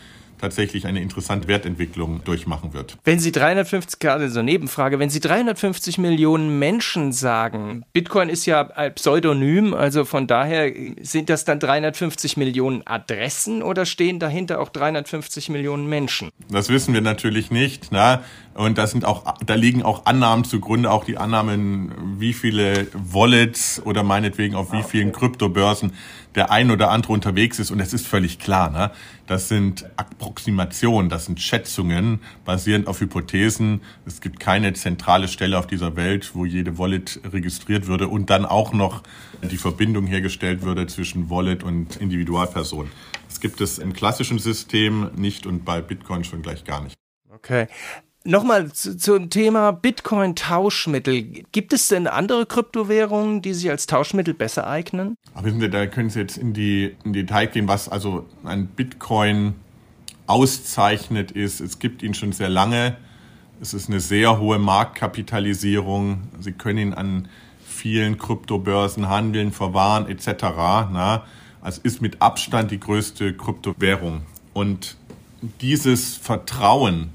tatsächlich 0.42 0.88
eine 0.88 1.02
interessante 1.02 1.48
Wertentwicklung 1.48 2.24
durchmachen 2.24 2.74
wird. 2.74 2.98
Wenn 3.04 3.20
Sie 3.20 3.32
350, 3.32 4.00
gerade 4.00 4.30
so 4.30 4.42
Nebenfrage, 4.42 5.00
wenn 5.00 5.10
Sie 5.10 5.20
350 5.20 5.98
Millionen 6.00 6.60
Menschen 6.60 7.14
sagen, 7.14 7.86
Bitcoin 7.94 8.30
ist 8.30 8.46
ja 8.46 8.68
ein 8.72 8.94
Pseudonym, 8.96 9.74
also 9.74 10.04
von 10.04 10.28
daher 10.28 10.72
sind 11.02 11.30
das 11.30 11.46
dann 11.46 11.60
350 11.60 12.38
Millionen 12.38 12.86
Adressen 12.86 13.62
oder 13.64 13.86
stehen 13.86 14.20
dahinter 14.20 14.60
auch 14.60 14.70
350 14.70 15.50
Millionen 15.50 15.88
Menschen? 15.88 16.30
Das 16.50 16.70
wissen 16.70 16.94
wir 16.94 17.02
natürlich 17.02 17.52
nicht. 17.52 17.88
Na? 17.92 18.24
Und 18.54 18.78
da 18.78 18.88
sind 18.88 19.06
auch, 19.06 19.36
da 19.46 19.54
liegen 19.56 19.84
auch 19.84 20.06
Annahmen 20.06 20.44
zugrunde, 20.44 20.92
auch 20.92 21.06
die 21.06 21.18
Annahmen, 21.18 21.94
wie 22.20 22.34
viele 22.34 22.88
Wallets 22.94 23.82
oder 23.86 24.04
meinetwegen 24.04 24.56
auf 24.56 24.74
wie 24.74 24.84
vielen 24.84 25.14
Kryptobörsen 25.14 25.94
der 26.36 26.52
ein 26.52 26.72
oder 26.72 26.92
andere 26.92 27.14
unterwegs 27.14 27.60
ist. 27.60 27.72
Und 27.72 27.80
es 27.80 27.94
ist 27.94 28.08
völlig 28.08 28.40
klar, 28.40 28.70
ne? 28.70 28.92
das 29.28 29.48
sind 29.48 29.86
Approximationen, 29.98 31.10
das 31.10 31.26
sind 31.26 31.42
Schätzungen 31.42 32.20
basierend 32.46 32.88
auf 32.88 33.02
Hypothesen. 33.02 33.82
Es 34.06 34.22
gibt 34.22 34.40
keine 34.40 34.74
zentrale 34.74 35.28
Stelle 35.28 35.58
auf 35.58 35.68
dieser 35.68 35.96
Welt, 35.96 36.32
wo 36.34 36.46
jede 36.46 36.78
Wallet 36.78 37.20
registriert 37.32 37.88
würde 37.88 38.08
und 38.08 38.30
dann 38.30 38.46
auch 38.46 38.74
noch 38.74 39.04
die 39.42 39.58
Verbindung 39.58 40.08
hergestellt 40.08 40.62
würde 40.62 40.88
zwischen 40.88 41.30
Wallet 41.30 41.64
und 41.64 41.98
Individualperson. 41.98 42.90
Das 43.28 43.40
gibt 43.40 43.62
es 43.62 43.80
im 43.80 43.94
klassischen 43.94 44.40
System 44.40 45.12
nicht 45.16 45.46
und 45.46 45.66
bei 45.66 45.82
Bitcoin 45.82 46.24
schon 46.24 46.42
gleich 46.42 46.64
gar 46.64 46.84
nicht. 46.84 46.96
Okay. 47.34 47.68
Nochmal 48.24 48.72
zu, 48.72 48.96
zum 48.96 49.32
Thema 49.32 49.72
Bitcoin-Tauschmittel. 49.72 51.44
Gibt 51.52 51.74
es 51.74 51.88
denn 51.88 52.06
andere 52.06 52.46
Kryptowährungen, 52.46 53.42
die 53.42 53.54
sich 53.54 53.70
als 53.70 53.88
Tauschmittel 53.88 54.36
besser 54.36 54.68
eignen? 54.68 55.16
Aber 55.34 55.48
wissen 55.48 55.60
Sie, 55.60 55.70
da 55.70 55.88
können 55.88 56.12
Sie 56.12 56.20
jetzt 56.20 56.38
in 56.38 56.54
die 56.54 56.96
in 57.04 57.14
Detail 57.14 57.48
gehen, 57.48 57.68
was 57.68 57.90
also 57.90 58.28
ein 58.44 58.68
Bitcoin 58.68 59.56
auszeichnet 60.28 61.32
ist. 61.32 61.62
Es 61.62 61.80
gibt 61.80 62.04
ihn 62.04 62.14
schon 62.14 62.32
sehr 62.32 62.50
lange. 62.50 62.96
Es 63.60 63.74
ist 63.74 63.90
eine 63.90 64.00
sehr 64.00 64.40
hohe 64.40 64.60
Marktkapitalisierung. 64.60 66.22
Sie 66.40 66.52
können 66.52 66.78
ihn 66.78 66.94
an 66.94 67.28
vielen 67.66 68.20
Kryptobörsen 68.20 69.10
handeln, 69.10 69.52
verwahren 69.52 70.08
etc. 70.08 70.44
Na? 70.92 71.24
Also 71.60 71.82
ist 71.84 72.02
mit 72.02 72.22
Abstand 72.22 72.70
die 72.70 72.80
größte 72.80 73.36
Kryptowährung. 73.36 74.22
Und 74.54 74.96
dieses 75.60 76.18
Vertrauen 76.18 77.10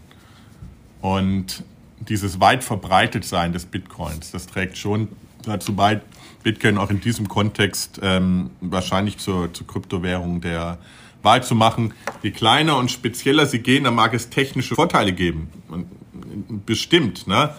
und 1.01 1.65
dieses 2.01 2.41
weit 2.41 2.65
verbreitet 2.65 3.25
sein 3.25 3.53
des 3.53 3.67
Bitcoins, 3.67 4.31
das 4.33 4.47
trägt 4.47 4.79
schon 4.79 5.09
dazu 5.45 5.75
bei, 5.75 6.01
Bitcoin 6.43 6.79
auch 6.79 6.91
in 6.91 7.01
diesem 7.01 7.27
Kontext 7.29 7.99
ähm, 8.03 8.51
wahrscheinlich 8.61 9.19
zur, 9.19 9.53
zur 9.53 9.67
Kryptowährung 9.67 10.41
der 10.41 10.79
Wahl 11.23 11.43
zu 11.43 11.57
machen. 11.57 11.93
Je 12.23 12.31
kleiner 12.31 12.77
und 12.77 12.91
spezieller 12.91 13.47
sie 13.47 13.59
gehen, 13.59 13.85
dann 13.85 13.97
mag 13.97 14.15
es 14.15 14.31
technische 14.31 14.77
Vorteile 14.77 15.13
geben. 15.13 15.51
Und 15.69 15.87
bestimmt, 16.67 17.27
ne? 17.27 17.55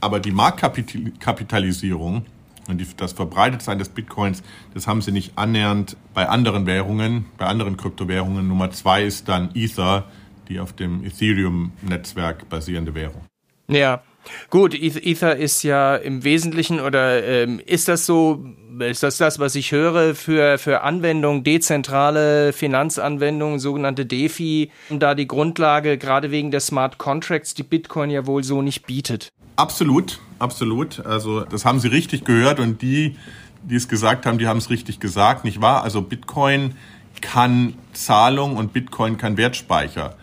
Aber 0.00 0.20
die 0.20 0.30
Marktkapitalisierung 0.30 2.26
und 2.68 2.78
die, 2.80 2.86
das 2.96 3.12
Verbreitetsein 3.12 3.80
des 3.80 3.88
Bitcoins, 3.88 4.44
das 4.72 4.86
haben 4.86 5.02
sie 5.02 5.10
nicht 5.10 5.32
annähernd 5.36 5.96
bei 6.14 6.28
anderen 6.28 6.66
Währungen, 6.66 7.24
bei 7.38 7.46
anderen 7.46 7.76
Kryptowährungen. 7.76 8.46
Nummer 8.46 8.70
zwei 8.70 9.02
ist 9.02 9.28
dann 9.28 9.50
Ether, 9.54 10.04
die 10.48 10.60
auf 10.60 10.72
dem 10.72 11.04
Ethereum-Netzwerk 11.04 12.48
basierende 12.48 12.94
Währung. 12.94 13.22
Ja, 13.70 14.02
gut, 14.48 14.74
Ether 14.74 15.36
ist 15.36 15.62
ja 15.62 15.96
im 15.96 16.24
Wesentlichen 16.24 16.80
oder 16.80 17.22
ähm, 17.22 17.60
ist 17.64 17.88
das 17.88 18.06
so, 18.06 18.44
ist 18.78 19.02
das 19.02 19.18
das, 19.18 19.38
was 19.38 19.54
ich 19.54 19.72
höre 19.72 20.14
für, 20.14 20.56
für 20.56 20.82
Anwendungen, 20.82 21.44
dezentrale 21.44 22.54
Finanzanwendungen, 22.54 23.58
sogenannte 23.58 24.06
DeFi, 24.06 24.70
da 24.90 25.14
die 25.14 25.26
Grundlage 25.26 25.98
gerade 25.98 26.30
wegen 26.30 26.50
der 26.50 26.60
Smart 26.60 26.96
Contracts, 26.96 27.52
die 27.52 27.62
Bitcoin 27.62 28.10
ja 28.10 28.26
wohl 28.26 28.42
so 28.42 28.62
nicht 28.62 28.86
bietet? 28.86 29.28
Absolut, 29.56 30.20
absolut. 30.38 31.04
Also 31.04 31.40
das 31.40 31.64
haben 31.64 31.80
Sie 31.80 31.88
richtig 31.88 32.24
gehört 32.24 32.60
und 32.60 32.80
die, 32.80 33.16
die 33.64 33.74
es 33.74 33.88
gesagt 33.88 34.24
haben, 34.24 34.38
die 34.38 34.46
haben 34.46 34.58
es 34.58 34.70
richtig 34.70 35.00
gesagt, 35.00 35.44
nicht 35.44 35.60
wahr? 35.60 35.82
Also 35.82 36.00
Bitcoin 36.00 36.74
kann 37.20 37.74
Zahlung 37.92 38.56
und 38.56 38.72
Bitcoin 38.72 39.18
kann 39.18 39.36
Wertspeicher. 39.36 40.14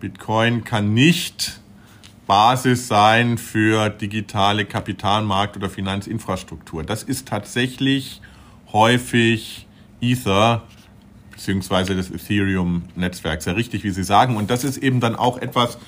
Bitcoin 0.00 0.64
kann 0.64 0.94
nicht 0.94 1.60
Basis 2.26 2.88
sein 2.88 3.38
für 3.38 3.88
digitale 3.88 4.64
Kapitalmarkt- 4.64 5.56
oder 5.56 5.70
Finanzinfrastruktur. 5.70 6.84
Das 6.84 7.02
ist 7.02 7.26
tatsächlich 7.26 8.20
häufig 8.72 9.66
Ether 10.00 10.62
beziehungsweise 11.32 11.94
das 11.94 12.10
Ethereum-Netzwerk. 12.10 13.42
Sehr 13.42 13.56
richtig, 13.56 13.84
wie 13.84 13.90
Sie 13.90 14.02
sagen. 14.02 14.36
Und 14.36 14.50
das 14.50 14.64
ist 14.64 14.76
eben 14.76 15.00
dann 15.00 15.16
auch 15.16 15.38
etwas, 15.38 15.78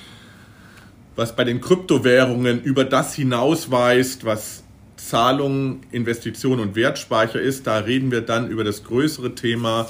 was 1.15 1.35
bei 1.35 1.43
den 1.43 1.59
Kryptowährungen 1.59 2.61
über 2.61 2.85
das 2.85 3.13
hinausweist, 3.13 4.23
was 4.25 4.63
Zahlungen, 4.95 5.81
Investitionen 5.91 6.61
und 6.61 6.75
Wertspeicher 6.75 7.39
ist. 7.41 7.67
Da 7.67 7.79
reden 7.79 8.11
wir 8.11 8.21
dann 8.21 8.49
über 8.49 8.63
das 8.63 8.83
größere 8.83 9.35
Thema 9.35 9.87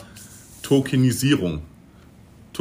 Tokenisierung. 0.64 1.62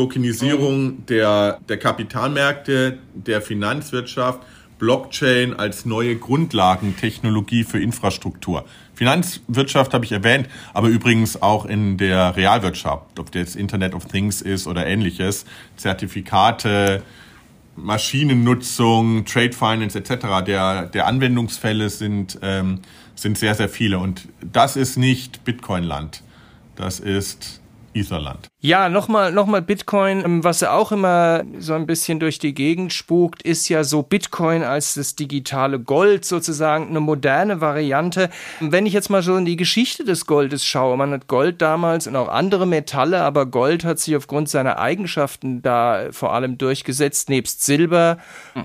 Tokenisierung 0.01 1.05
der, 1.05 1.61
der 1.69 1.77
Kapitalmärkte, 1.77 2.97
der 3.13 3.43
Finanzwirtschaft, 3.43 4.41
Blockchain 4.79 5.53
als 5.53 5.85
neue 5.85 6.17
Grundlagentechnologie 6.17 7.65
für 7.65 7.79
Infrastruktur. 7.79 8.65
Finanzwirtschaft 8.95 9.93
habe 9.93 10.07
ich 10.07 10.13
erwähnt, 10.13 10.49
aber 10.73 10.89
übrigens 10.89 11.43
auch 11.43 11.67
in 11.67 11.99
der 11.99 12.35
Realwirtschaft, 12.35 13.19
ob 13.19 13.31
das 13.31 13.57
Internet 13.57 13.93
of 13.93 14.07
Things 14.07 14.41
ist 14.41 14.67
oder 14.67 14.87
ähnliches, 14.87 15.45
Zertifikate, 15.77 17.03
Maschinennutzung, 17.77 19.27
Trade 19.27 19.53
Finance 19.53 19.99
etc. 19.99 20.47
Der, 20.47 20.87
der 20.87 21.07
Anwendungsfälle 21.09 21.91
sind, 21.91 22.39
ähm, 22.41 22.81
sind 23.15 23.37
sehr, 23.37 23.55
sehr 23.55 23.69
viele. 23.69 23.99
Und 23.99 24.29
das 24.41 24.77
ist 24.77 24.97
nicht 24.97 25.45
Bitcoin-Land. 25.45 26.23
Das 26.75 27.01
ist 27.01 27.61
Etherland. 27.95 28.49
Ja, 28.61 28.89
nochmal 28.89 29.33
noch 29.33 29.47
mal 29.47 29.63
Bitcoin, 29.63 30.23
ähm, 30.25 30.45
was 30.45 30.63
auch 30.63 30.93
immer 30.93 31.43
so 31.59 31.75
ein 31.75 31.87
bisschen 31.87 32.21
durch 32.21 32.39
die 32.39 32.55
Gegend 32.55 32.93
spukt, 32.93 33.43
ist 33.43 33.69
ja 33.69 33.85
so 33.85 34.03
Bitcoin 34.03 34.63
als 34.63 34.95
das 34.95 35.17
digitale 35.17 35.81
Gold 35.81 36.25
sozusagen, 36.25 36.89
eine 36.89 37.01
moderne 37.01 37.61
Variante. 37.61 38.29
Wenn 38.61 38.87
ich 38.87 38.93
jetzt 38.93 39.09
mal 39.09 39.23
so 39.23 39.35
in 39.37 39.45
die 39.45 39.57
Geschichte 39.57 40.05
des 40.05 40.27
Goldes 40.27 40.65
schaue, 40.65 40.97
man 40.97 41.11
hat 41.11 41.27
Gold 41.27 41.63
damals 41.63 42.07
und 42.07 42.17
auch 42.17 42.29
andere 42.29 42.67
Metalle, 42.67 43.23
aber 43.23 43.47
Gold 43.47 43.85
hat 43.85 43.99
sich 43.99 44.15
aufgrund 44.15 44.49
seiner 44.49 44.79
Eigenschaften 44.79 45.63
da 45.63 46.09
vor 46.11 46.35
allem 46.35 46.59
durchgesetzt, 46.59 47.29
nebst 47.31 47.65
Silber 47.65 48.19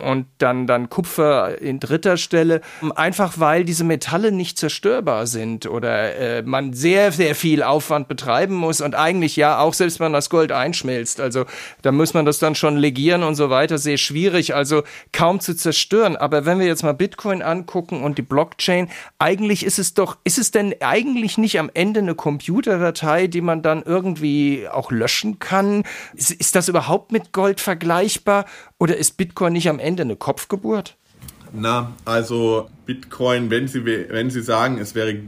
und 0.04 0.28
dann, 0.38 0.68
dann 0.68 0.90
Kupfer 0.90 1.62
in 1.62 1.80
dritter 1.80 2.18
Stelle, 2.18 2.62
einfach 2.96 3.40
weil 3.40 3.64
diese 3.64 3.86
Metalle 3.86 4.32
nicht 4.32 4.60
zerstörbar 4.60 5.26
sind 5.26 5.66
oder 5.66 6.16
äh, 6.16 6.42
man 6.44 6.74
sehr, 6.74 7.12
sehr 7.12 7.34
viel 7.34 7.64
Aufwand 7.64 8.08
betreiben 8.08 8.56
muss 8.56 8.82
und 8.82 8.94
eigentlich 8.94 9.15
ja 9.36 9.60
auch 9.60 9.74
selbst 9.74 10.00
wenn 10.00 10.14
das 10.14 10.30
Gold 10.30 10.52
einschmilzt. 10.52 11.20
Also 11.20 11.46
da 11.82 11.92
muss 11.92 12.14
man 12.14 12.26
das 12.26 12.40
dann 12.40 12.56
schon 12.56 12.78
legieren 12.78 13.24
und 13.24 13.36
so 13.36 13.50
weiter. 13.50 13.78
Sehr 13.78 13.98
schwierig, 13.98 14.56
also 14.56 14.84
kaum 15.12 15.40
zu 15.40 15.56
zerstören. 15.56 16.16
Aber 16.16 16.46
wenn 16.46 16.60
wir 16.60 16.68
jetzt 16.68 16.84
mal 16.84 16.94
Bitcoin 16.94 17.42
angucken 17.42 18.04
und 18.04 18.18
die 18.18 18.24
Blockchain, 18.24 18.90
eigentlich 19.20 19.66
ist 19.66 19.80
es 19.80 19.94
doch, 19.94 20.18
ist 20.24 20.38
es 20.38 20.52
denn 20.52 20.76
eigentlich 20.82 21.38
nicht 21.38 21.60
am 21.60 21.70
Ende 21.74 22.00
eine 22.00 22.16
Computerdatei, 22.16 23.28
die 23.28 23.42
man 23.42 23.62
dann 23.62 23.84
irgendwie 23.84 24.68
auch 24.72 24.92
löschen 24.92 25.40
kann? 25.40 25.84
Ist, 26.16 26.32
ist 26.32 26.56
das 26.56 26.70
überhaupt 26.70 27.12
mit 27.12 27.32
Gold 27.32 27.62
vergleichbar? 27.62 28.46
Oder 28.78 28.98
ist 28.98 29.18
Bitcoin 29.18 29.54
nicht 29.54 29.70
am 29.70 29.80
Ende 29.80 30.04
eine 30.04 30.16
Kopfgeburt? 30.16 30.98
Na, 31.54 31.94
also 32.04 32.70
Bitcoin, 32.86 33.50
wenn 33.50 33.68
Sie, 33.68 33.86
wenn 33.86 34.30
Sie 34.30 34.42
sagen, 34.42 34.78
es 34.78 34.94
wäre 34.94 35.20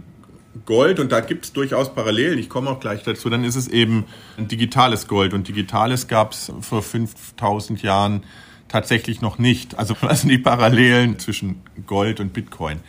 Gold, 0.65 0.99
und 0.99 1.11
da 1.11 1.19
gibt 1.19 1.45
es 1.45 1.53
durchaus 1.53 1.93
Parallelen, 1.93 2.39
ich 2.39 2.49
komme 2.49 2.69
auch 2.69 2.79
gleich 2.79 3.03
dazu, 3.03 3.29
dann 3.29 3.43
ist 3.43 3.55
es 3.55 3.67
eben 3.67 4.05
ein 4.37 4.47
digitales 4.47 5.07
Gold. 5.07 5.33
Und 5.33 5.47
digitales 5.47 6.07
gab 6.07 6.31
es 6.31 6.51
vor 6.61 6.81
5000 6.81 7.81
Jahren 7.81 8.23
tatsächlich 8.67 9.21
noch 9.21 9.37
nicht. 9.37 9.77
Also 9.77 9.95
was 10.01 10.21
sind 10.21 10.29
die 10.29 10.37
Parallelen 10.37 11.19
zwischen 11.19 11.61
Gold 11.85 12.19
und 12.19 12.33
Bitcoin? 12.33 12.79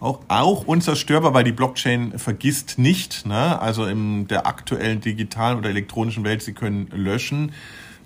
Auch, 0.00 0.20
auch 0.26 0.64
unzerstörbar, 0.66 1.32
weil 1.32 1.44
die 1.44 1.52
Blockchain 1.52 2.18
vergisst 2.18 2.78
nicht. 2.78 3.24
Ne? 3.24 3.60
Also 3.60 3.86
in 3.86 4.26
der 4.26 4.46
aktuellen 4.46 5.00
digitalen 5.00 5.58
oder 5.58 5.70
elektronischen 5.70 6.24
Welt, 6.24 6.42
sie 6.42 6.54
können 6.54 6.88
löschen. 6.92 7.52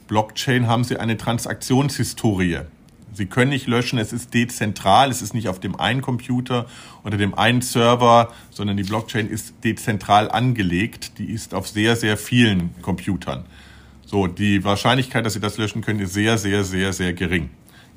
Blockchain 0.06 0.66
haben 0.66 0.84
sie 0.84 0.98
eine 0.98 1.16
Transaktionshistorie. 1.16 2.60
Sie 3.16 3.24
können 3.26 3.48
nicht 3.48 3.66
löschen, 3.66 3.98
es 3.98 4.12
ist 4.12 4.34
dezentral, 4.34 5.10
es 5.10 5.22
ist 5.22 5.32
nicht 5.32 5.48
auf 5.48 5.58
dem 5.58 5.80
einen 5.80 6.02
Computer 6.02 6.66
oder 7.02 7.16
dem 7.16 7.32
einen 7.34 7.62
Server, 7.62 8.30
sondern 8.50 8.76
die 8.76 8.82
Blockchain 8.82 9.26
ist 9.26 9.54
dezentral 9.64 10.30
angelegt. 10.30 11.18
Die 11.18 11.30
ist 11.30 11.54
auf 11.54 11.66
sehr, 11.66 11.96
sehr 11.96 12.18
vielen 12.18 12.74
Computern. 12.82 13.46
So, 14.04 14.26
die 14.26 14.64
Wahrscheinlichkeit, 14.64 15.24
dass 15.24 15.32
Sie 15.32 15.40
das 15.40 15.56
löschen 15.56 15.80
können, 15.80 16.00
ist 16.00 16.12
sehr, 16.12 16.36
sehr, 16.36 16.62
sehr, 16.62 16.92
sehr 16.92 17.14
gering. 17.14 17.48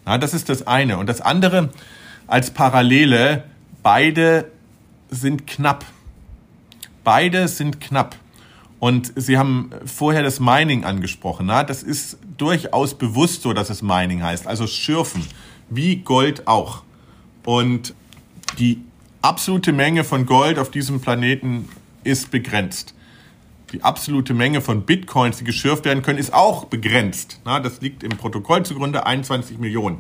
Na, 0.05 0.17
das 0.17 0.34
ist 0.34 0.47
das 0.47 0.65
eine. 0.65 0.97
Und 0.97 1.08
das 1.08 1.19
andere 1.19 1.69
als 2.25 2.51
Parallele, 2.51 3.43
beide 3.84 4.49
sind 5.10 5.47
knapp. 5.47 5.84
Beide 7.03 7.49
sind 7.49 7.82
knapp. 7.82 8.15
Und 8.79 9.12
Sie 9.17 9.38
haben 9.38 9.71
vorher 9.86 10.23
das 10.23 10.39
Mining 10.39 10.86
angesprochen. 10.86 11.47
Na? 11.47 11.65
Das 11.65 11.84
ist 11.84 12.17
durchaus 12.41 12.95
bewusst 12.95 13.41
so, 13.43 13.54
dass 13.54 13.69
es 13.69 13.82
Mining 13.82 14.23
heißt, 14.23 14.47
also 14.47 14.67
Schürfen, 14.67 15.25
wie 15.69 15.97
Gold 15.97 16.47
auch. 16.47 16.84
Und 17.45 17.93
die 18.58 18.82
absolute 19.21 19.71
Menge 19.73 20.04
von 20.04 20.25
Gold 20.25 20.58
auf 20.60 20.71
diesem 20.71 21.02
Planeten 21.02 21.69
ist 22.04 22.32
begrenzt. 22.32 22.93
Die 23.71 23.84
absolute 23.84 24.34
Menge 24.34 24.62
von 24.62 24.84
Bitcoins, 24.84 25.38
die 25.38 25.43
geschürft 25.43 25.86
werden 25.86 26.02
können, 26.02 26.17
ist 26.17 26.34
auch 26.34 26.65
begrenzt. 26.65 27.39
Na, 27.45 27.60
das 27.60 27.82
liegt 27.82 28.04
im 28.04 28.12
Protokoll 28.12 28.63
zugrunde 28.63 29.06
21 29.06 29.60
Millionen. 29.60 29.99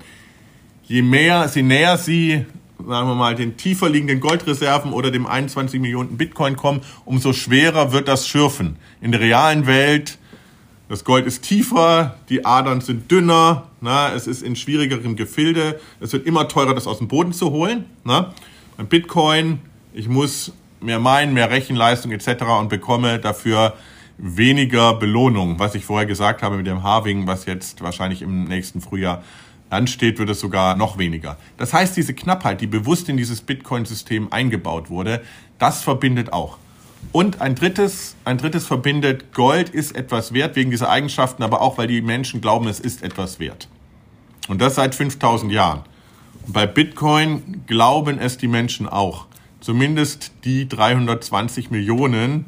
Je 0.83 1.03
mehr, 1.03 1.49
je 1.53 1.61
näher 1.61 1.97
sie 1.97 2.45
sagen 2.87 3.09
wir 3.09 3.15
mal, 3.15 3.35
den 3.35 3.57
tiefer 3.57 3.89
liegenden 3.89 4.19
Goldreserven 4.19 4.93
oder 4.93 5.11
dem 5.11 5.27
21 5.27 5.79
Millionen 5.81 6.17
Bitcoin 6.17 6.55
kommen, 6.55 6.81
umso 7.05 7.33
schwerer 7.33 7.91
wird 7.91 8.07
das 8.07 8.27
Schürfen. 8.27 8.77
In 9.01 9.11
der 9.11 9.21
realen 9.21 9.67
Welt, 9.67 10.17
das 10.89 11.03
Gold 11.03 11.27
ist 11.27 11.43
tiefer, 11.43 12.15
die 12.29 12.45
Adern 12.45 12.81
sind 12.81 13.11
dünner, 13.11 13.67
na, 13.79 14.11
es 14.11 14.25
ist 14.25 14.41
in 14.41 14.55
schwierigerem 14.55 15.15
Gefilde, 15.15 15.79
es 15.99 16.11
wird 16.13 16.25
immer 16.25 16.47
teurer, 16.47 16.73
das 16.73 16.87
aus 16.87 16.97
dem 16.97 17.07
Boden 17.07 17.31
zu 17.31 17.51
holen. 17.51 17.85
Na. 18.03 18.33
Beim 18.75 18.87
Bitcoin, 18.87 19.59
ich 19.93 20.09
muss 20.09 20.51
mehr 20.81 20.99
meinen, 20.99 21.33
mehr 21.33 21.51
Rechenleistung 21.51 22.11
etc. 22.11 22.43
und 22.59 22.69
bekomme 22.69 23.19
dafür 23.19 23.75
weniger 24.17 24.95
Belohnung, 24.95 25.59
was 25.59 25.75
ich 25.75 25.85
vorher 25.85 26.07
gesagt 26.07 26.41
habe 26.41 26.57
mit 26.57 26.65
dem 26.65 26.81
Halving, 26.81 27.27
was 27.27 27.45
jetzt 27.45 27.81
wahrscheinlich 27.81 28.23
im 28.23 28.45
nächsten 28.45 28.81
Frühjahr 28.81 29.23
ansteht, 29.69 30.17
wird 30.17 30.31
es 30.31 30.39
sogar 30.39 30.75
noch 30.75 30.97
weniger. 30.97 31.37
Das 31.57 31.71
heißt, 31.71 31.95
diese 31.95 32.15
Knappheit, 32.15 32.61
die 32.61 32.67
bewusst 32.67 33.07
in 33.09 33.17
dieses 33.17 33.41
Bitcoin-System 33.41 34.33
eingebaut 34.33 34.89
wurde, 34.89 35.21
das 35.59 35.83
verbindet 35.83 36.33
auch. 36.33 36.57
Und 37.11 37.41
ein 37.41 37.55
drittes, 37.55 38.15
ein 38.23 38.37
drittes 38.37 38.67
verbindet, 38.67 39.33
Gold 39.33 39.69
ist 39.69 39.95
etwas 39.95 40.33
wert 40.33 40.55
wegen 40.55 40.69
dieser 40.69 40.89
Eigenschaften, 40.89 41.43
aber 41.43 41.61
auch, 41.61 41.77
weil 41.77 41.87
die 41.87 42.01
Menschen 42.01 42.41
glauben, 42.41 42.67
es 42.67 42.79
ist 42.79 43.03
etwas 43.03 43.39
wert. 43.39 43.67
Und 44.47 44.61
das 44.61 44.75
seit 44.75 44.93
5000 44.95 45.51
Jahren. 45.51 45.83
Und 46.45 46.53
bei 46.53 46.67
Bitcoin 46.67 47.63
glauben 47.67 48.19
es 48.19 48.37
die 48.37 48.47
Menschen 48.47 48.87
auch. 48.87 49.25
Zumindest 49.59 50.31
die 50.43 50.69
320 50.69 51.71
Millionen, 51.71 52.45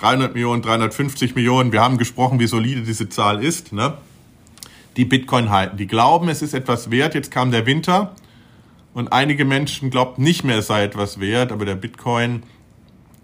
300 0.00 0.34
Millionen, 0.34 0.62
350 0.62 1.34
Millionen. 1.34 1.72
Wir 1.72 1.82
haben 1.82 1.98
gesprochen, 1.98 2.40
wie 2.40 2.46
solide 2.46 2.82
diese 2.82 3.08
Zahl 3.08 3.42
ist. 3.42 3.72
Ne? 3.72 3.94
die 4.96 5.04
Bitcoin 5.04 5.50
halten. 5.50 5.76
Die 5.76 5.86
glauben, 5.86 6.28
es 6.28 6.42
ist 6.42 6.54
etwas 6.54 6.90
wert. 6.90 7.14
Jetzt 7.14 7.30
kam 7.30 7.50
der 7.50 7.66
Winter 7.66 8.14
und 8.94 9.12
einige 9.12 9.44
Menschen 9.44 9.90
glauben 9.90 10.22
nicht 10.22 10.42
mehr, 10.42 10.58
es 10.58 10.68
sei 10.68 10.84
etwas 10.84 11.20
wert, 11.20 11.52
aber 11.52 11.64
der 11.64 11.74
Bitcoin 11.74 12.42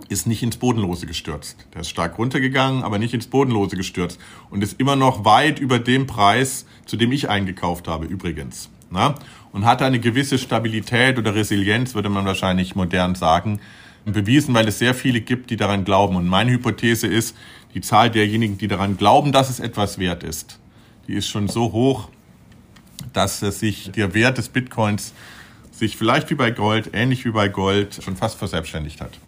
ist 0.08 0.26
nicht 0.26 0.42
ins 0.42 0.56
Bodenlose 0.56 1.06
gestürzt. 1.06 1.56
Der 1.74 1.82
ist 1.82 1.90
stark 1.90 2.18
runtergegangen, 2.18 2.82
aber 2.82 2.98
nicht 2.98 3.14
ins 3.14 3.26
Bodenlose 3.26 3.76
gestürzt 3.76 4.18
und 4.50 4.62
ist 4.62 4.78
immer 4.80 4.96
noch 4.96 5.24
weit 5.24 5.58
über 5.58 5.78
dem 5.78 6.06
Preis, 6.06 6.66
zu 6.86 6.96
dem 6.96 7.12
ich 7.12 7.28
eingekauft 7.28 7.88
habe, 7.88 8.06
übrigens. 8.06 8.70
Na? 8.90 9.14
Und 9.52 9.64
hat 9.64 9.82
eine 9.82 10.00
gewisse 10.00 10.38
Stabilität 10.38 11.18
oder 11.18 11.34
Resilienz, 11.34 11.94
würde 11.94 12.08
man 12.08 12.24
wahrscheinlich 12.24 12.74
modern 12.74 13.14
sagen, 13.14 13.60
bewiesen, 14.04 14.54
weil 14.54 14.68
es 14.68 14.78
sehr 14.78 14.94
viele 14.94 15.20
gibt, 15.20 15.50
die 15.50 15.56
daran 15.56 15.84
glauben. 15.84 16.16
Und 16.16 16.26
meine 16.26 16.50
Hypothese 16.50 17.06
ist, 17.06 17.36
die 17.74 17.80
Zahl 17.80 18.10
derjenigen, 18.10 18.58
die 18.58 18.68
daran 18.68 18.96
glauben, 18.96 19.32
dass 19.32 19.48
es 19.48 19.60
etwas 19.60 19.98
wert 19.98 20.24
ist, 20.24 20.58
die 21.06 21.14
ist 21.14 21.28
schon 21.28 21.48
so 21.48 21.72
hoch, 21.72 22.08
dass 23.12 23.40
sich 23.40 23.92
der 23.92 24.14
Wert 24.14 24.38
des 24.38 24.48
Bitcoins 24.48 25.12
sich 25.70 25.96
vielleicht 25.96 26.30
wie 26.30 26.34
bei 26.34 26.50
Gold, 26.50 26.90
ähnlich 26.92 27.24
wie 27.24 27.30
bei 27.30 27.48
Gold, 27.48 28.00
schon 28.02 28.16
fast 28.16 28.38
verselbstständigt 28.38 29.00
hat. 29.00 29.18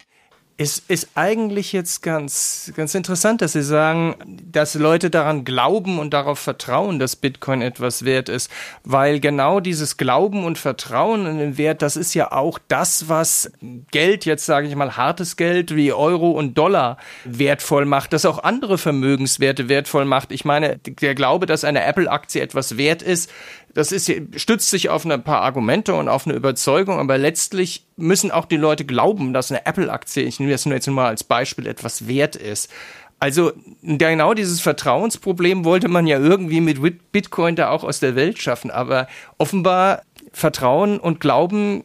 Es 0.57 0.81
ist 0.87 1.09
eigentlich 1.15 1.73
jetzt 1.73 2.01
ganz, 2.01 2.71
ganz 2.77 2.95
interessant, 2.95 3.41
dass 3.41 3.51
Sie 3.51 3.61
sagen, 3.61 4.15
dass 4.25 4.75
Leute 4.75 5.09
daran 5.09 5.43
glauben 5.43 5.99
und 5.99 6.13
darauf 6.13 6.39
vertrauen, 6.39 6.97
dass 6.97 7.17
Bitcoin 7.17 7.61
etwas 7.61 8.05
wert 8.05 8.29
ist, 8.29 8.49
weil 8.85 9.19
genau 9.19 9.59
dieses 9.59 9.97
Glauben 9.97 10.45
und 10.45 10.57
Vertrauen 10.57 11.25
in 11.25 11.39
den 11.39 11.57
Wert, 11.57 11.81
das 11.81 11.97
ist 11.97 12.13
ja 12.13 12.31
auch 12.31 12.57
das, 12.69 13.09
was 13.09 13.51
Geld, 13.91 14.23
jetzt 14.23 14.45
sage 14.45 14.69
ich 14.69 14.75
mal 14.77 14.95
hartes 14.95 15.35
Geld 15.35 15.75
wie 15.75 15.91
Euro 15.91 16.31
und 16.31 16.57
Dollar 16.57 16.99
wertvoll 17.25 17.83
macht, 17.83 18.13
das 18.13 18.25
auch 18.25 18.41
andere 18.41 18.77
Vermögenswerte 18.77 19.67
wertvoll 19.67 20.05
macht. 20.05 20.31
Ich 20.31 20.45
meine, 20.45 20.77
der 20.77 21.15
Glaube, 21.15 21.47
dass 21.47 21.65
eine 21.65 21.83
Apple-Aktie 21.83 22.41
etwas 22.41 22.77
wert 22.77 23.01
ist, 23.01 23.29
das 23.75 23.91
ist, 23.91 24.09
stützt 24.37 24.69
sich 24.69 24.89
auf 24.89 25.05
ein 25.05 25.23
paar 25.23 25.41
Argumente 25.41 25.93
und 25.93 26.07
auf 26.07 26.25
eine 26.25 26.35
Überzeugung, 26.35 26.97
aber 26.97 27.17
letztlich 27.17 27.85
müssen 27.97 28.31
auch 28.31 28.45
die 28.45 28.55
Leute 28.55 28.85
glauben, 28.85 29.33
dass 29.33 29.51
eine 29.51 29.65
Apple-Aktie, 29.65 30.23
ich 30.23 30.39
nehme 30.39 30.53
das 30.53 30.65
nur 30.65 30.75
jetzt 30.75 30.87
mal 30.87 31.07
als 31.07 31.25
Beispiel, 31.25 31.67
etwas 31.67 32.07
wert 32.07 32.37
ist. 32.37 32.71
Also 33.19 33.51
genau 33.83 34.33
dieses 34.33 34.61
Vertrauensproblem 34.61 35.65
wollte 35.65 35.89
man 35.89 36.07
ja 36.07 36.17
irgendwie 36.19 36.61
mit 36.61 37.11
Bitcoin 37.11 37.57
da 37.57 37.69
auch 37.69 37.83
aus 37.83 37.99
der 37.99 38.15
Welt 38.15 38.39
schaffen, 38.39 38.71
aber 38.71 39.07
offenbar 39.37 40.03
Vertrauen 40.31 40.97
und 40.97 41.19
Glauben 41.19 41.83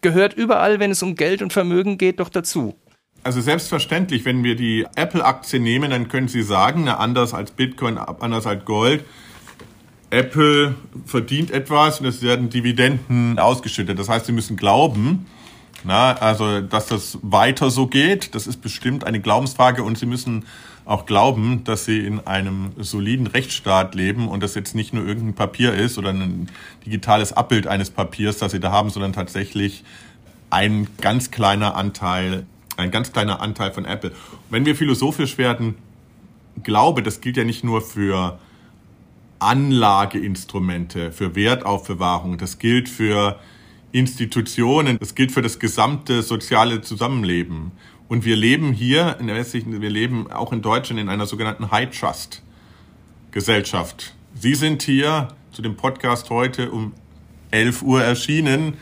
gehört 0.00 0.32
überall, 0.32 0.80
wenn 0.80 0.90
es 0.90 1.02
um 1.02 1.16
Geld 1.16 1.42
und 1.42 1.52
Vermögen 1.52 1.98
geht, 1.98 2.18
doch 2.18 2.30
dazu. 2.30 2.76
Also 3.24 3.42
selbstverständlich, 3.42 4.24
wenn 4.24 4.42
wir 4.42 4.56
die 4.56 4.86
Apple-Aktie 4.94 5.60
nehmen, 5.60 5.90
dann 5.90 6.08
können 6.08 6.28
Sie 6.28 6.42
sagen, 6.42 6.84
na, 6.84 6.96
anders 6.96 7.34
als 7.34 7.50
Bitcoin, 7.50 7.98
anders 7.98 8.46
als 8.46 8.64
Gold, 8.64 9.04
Apple 10.10 10.74
verdient 11.04 11.50
etwas 11.50 12.00
und 12.00 12.06
es 12.06 12.22
werden 12.22 12.48
Dividenden 12.50 13.38
ausgeschüttet. 13.38 13.98
Das 13.98 14.08
heißt, 14.08 14.26
sie 14.26 14.32
müssen 14.32 14.56
glauben, 14.56 15.26
na, 15.84 16.14
also, 16.14 16.60
dass 16.62 16.86
das 16.86 17.18
weiter 17.22 17.70
so 17.70 17.86
geht. 17.86 18.34
Das 18.34 18.46
ist 18.46 18.60
bestimmt 18.60 19.04
eine 19.04 19.20
Glaubensfrage 19.20 19.82
und 19.82 19.98
sie 19.98 20.06
müssen 20.06 20.44
auch 20.84 21.06
glauben, 21.06 21.64
dass 21.64 21.84
sie 21.84 22.06
in 22.06 22.26
einem 22.26 22.72
soliden 22.78 23.26
Rechtsstaat 23.26 23.94
leben 23.94 24.28
und 24.28 24.42
das 24.42 24.54
jetzt 24.54 24.74
nicht 24.74 24.94
nur 24.94 25.06
irgendein 25.06 25.34
Papier 25.34 25.74
ist 25.74 25.98
oder 25.98 26.10
ein 26.10 26.48
digitales 26.84 27.32
Abbild 27.32 27.66
eines 27.66 27.90
Papiers, 27.90 28.38
das 28.38 28.52
sie 28.52 28.60
da 28.60 28.70
haben, 28.70 28.90
sondern 28.90 29.12
tatsächlich 29.12 29.84
ein 30.50 30.86
ganz 31.00 31.30
kleiner 31.30 31.74
Anteil, 31.74 32.46
ein 32.76 32.90
ganz 32.90 33.12
kleiner 33.12 33.40
Anteil 33.40 33.72
von 33.72 33.84
Apple. 33.84 34.12
Wenn 34.48 34.64
wir 34.64 34.76
philosophisch 34.76 35.38
werden, 35.38 35.74
Glaube, 36.62 37.02
das 37.02 37.20
gilt 37.20 37.36
ja 37.36 37.44
nicht 37.44 37.64
nur 37.64 37.82
für 37.82 38.38
Anlageinstrumente, 39.46 41.12
für 41.12 41.36
Wertaufbewahrung. 41.36 42.36
Das 42.36 42.58
gilt 42.58 42.88
für 42.88 43.38
Institutionen, 43.92 44.98
das 44.98 45.14
gilt 45.14 45.30
für 45.30 45.40
das 45.40 45.60
gesamte 45.60 46.22
soziale 46.22 46.80
Zusammenleben. 46.80 47.70
Und 48.08 48.24
wir 48.24 48.34
leben 48.34 48.72
hier 48.72 49.18
in 49.20 49.28
der 49.28 49.36
westlichen, 49.36 49.80
wir 49.80 49.90
leben 49.90 50.28
auch 50.32 50.52
in 50.52 50.62
Deutschland 50.62 51.00
in 51.00 51.08
einer 51.08 51.26
sogenannten 51.26 51.70
High 51.70 51.96
Trust 51.96 52.42
Gesellschaft. 53.30 54.16
Sie 54.34 54.54
sind 54.54 54.82
hier 54.82 55.28
zu 55.52 55.62
dem 55.62 55.76
Podcast 55.76 56.28
heute 56.30 56.72
um 56.72 56.92
11 57.52 57.82
Uhr 57.82 58.02
erschienen, 58.02 58.74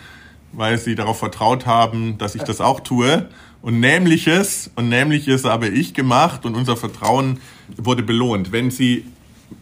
weil 0.52 0.78
Sie 0.78 0.94
darauf 0.94 1.18
vertraut 1.18 1.66
haben, 1.66 2.16
dass 2.16 2.34
ich 2.34 2.42
das 2.42 2.62
auch 2.62 2.80
tue. 2.80 3.28
Und 3.60 3.80
nämliches, 3.80 4.70
und 4.76 4.88
nämliches 4.88 5.44
habe 5.44 5.68
ich 5.68 5.92
gemacht 5.92 6.46
und 6.46 6.54
unser 6.54 6.78
Vertrauen 6.78 7.38
wurde 7.76 8.02
belohnt. 8.02 8.50
Wenn 8.50 8.70
Sie 8.70 9.04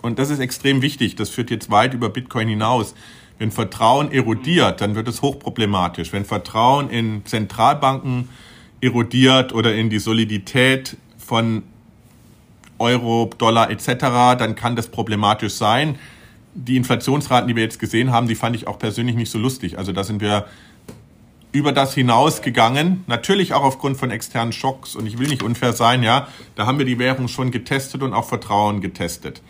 und 0.00 0.18
das 0.18 0.30
ist 0.30 0.38
extrem 0.38 0.82
wichtig, 0.82 1.16
das 1.16 1.30
führt 1.30 1.50
jetzt 1.50 1.70
weit 1.70 1.94
über 1.94 2.08
Bitcoin 2.08 2.48
hinaus. 2.48 2.94
Wenn 3.38 3.50
Vertrauen 3.50 4.12
erodiert, 4.12 4.80
dann 4.80 4.94
wird 4.94 5.08
es 5.08 5.22
hochproblematisch. 5.22 6.12
Wenn 6.12 6.24
Vertrauen 6.24 6.90
in 6.90 7.24
Zentralbanken 7.24 8.28
erodiert 8.80 9.52
oder 9.52 9.74
in 9.74 9.90
die 9.90 9.98
Solidität 9.98 10.96
von 11.18 11.62
Euro, 12.78 13.30
Dollar 13.38 13.70
etc., 13.70 13.86
dann 14.38 14.54
kann 14.54 14.76
das 14.76 14.88
problematisch 14.88 15.54
sein. 15.54 15.98
Die 16.54 16.76
Inflationsraten, 16.76 17.48
die 17.48 17.56
wir 17.56 17.62
jetzt 17.62 17.78
gesehen 17.78 18.12
haben, 18.12 18.28
die 18.28 18.34
fand 18.34 18.56
ich 18.56 18.66
auch 18.66 18.78
persönlich 18.78 19.16
nicht 19.16 19.30
so 19.30 19.38
lustig. 19.38 19.78
Also 19.78 19.92
da 19.92 20.04
sind 20.04 20.20
wir 20.20 20.46
über 21.52 21.72
das 21.72 21.94
hinausgegangen, 21.94 23.04
natürlich 23.06 23.52
auch 23.52 23.62
aufgrund 23.62 23.98
von 23.98 24.10
externen 24.10 24.52
Schocks. 24.52 24.96
Und 24.96 25.06
ich 25.06 25.18
will 25.18 25.28
nicht 25.28 25.42
unfair 25.42 25.72
sein, 25.72 26.02
ja, 26.02 26.28
da 26.56 26.66
haben 26.66 26.78
wir 26.78 26.86
die 26.86 26.98
Währung 26.98 27.28
schon 27.28 27.50
getestet 27.50 28.02
und 28.02 28.14
auch 28.14 28.26
Vertrauen 28.26 28.80
getestet. 28.80 29.42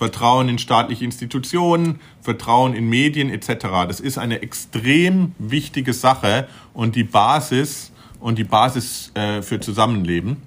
Vertrauen 0.00 0.48
in 0.48 0.56
staatliche 0.56 1.04
Institutionen, 1.04 2.00
Vertrauen 2.22 2.72
in 2.72 2.88
Medien 2.88 3.28
etc. 3.28 3.66
Das 3.86 4.00
ist 4.00 4.16
eine 4.16 4.40
extrem 4.40 5.32
wichtige 5.38 5.92
Sache 5.92 6.48
und 6.72 6.96
die 6.96 7.04
Basis 7.04 7.92
und 8.18 8.38
die 8.38 8.44
Basis 8.44 9.12
äh, 9.12 9.42
für 9.42 9.60
Zusammenleben 9.60 10.38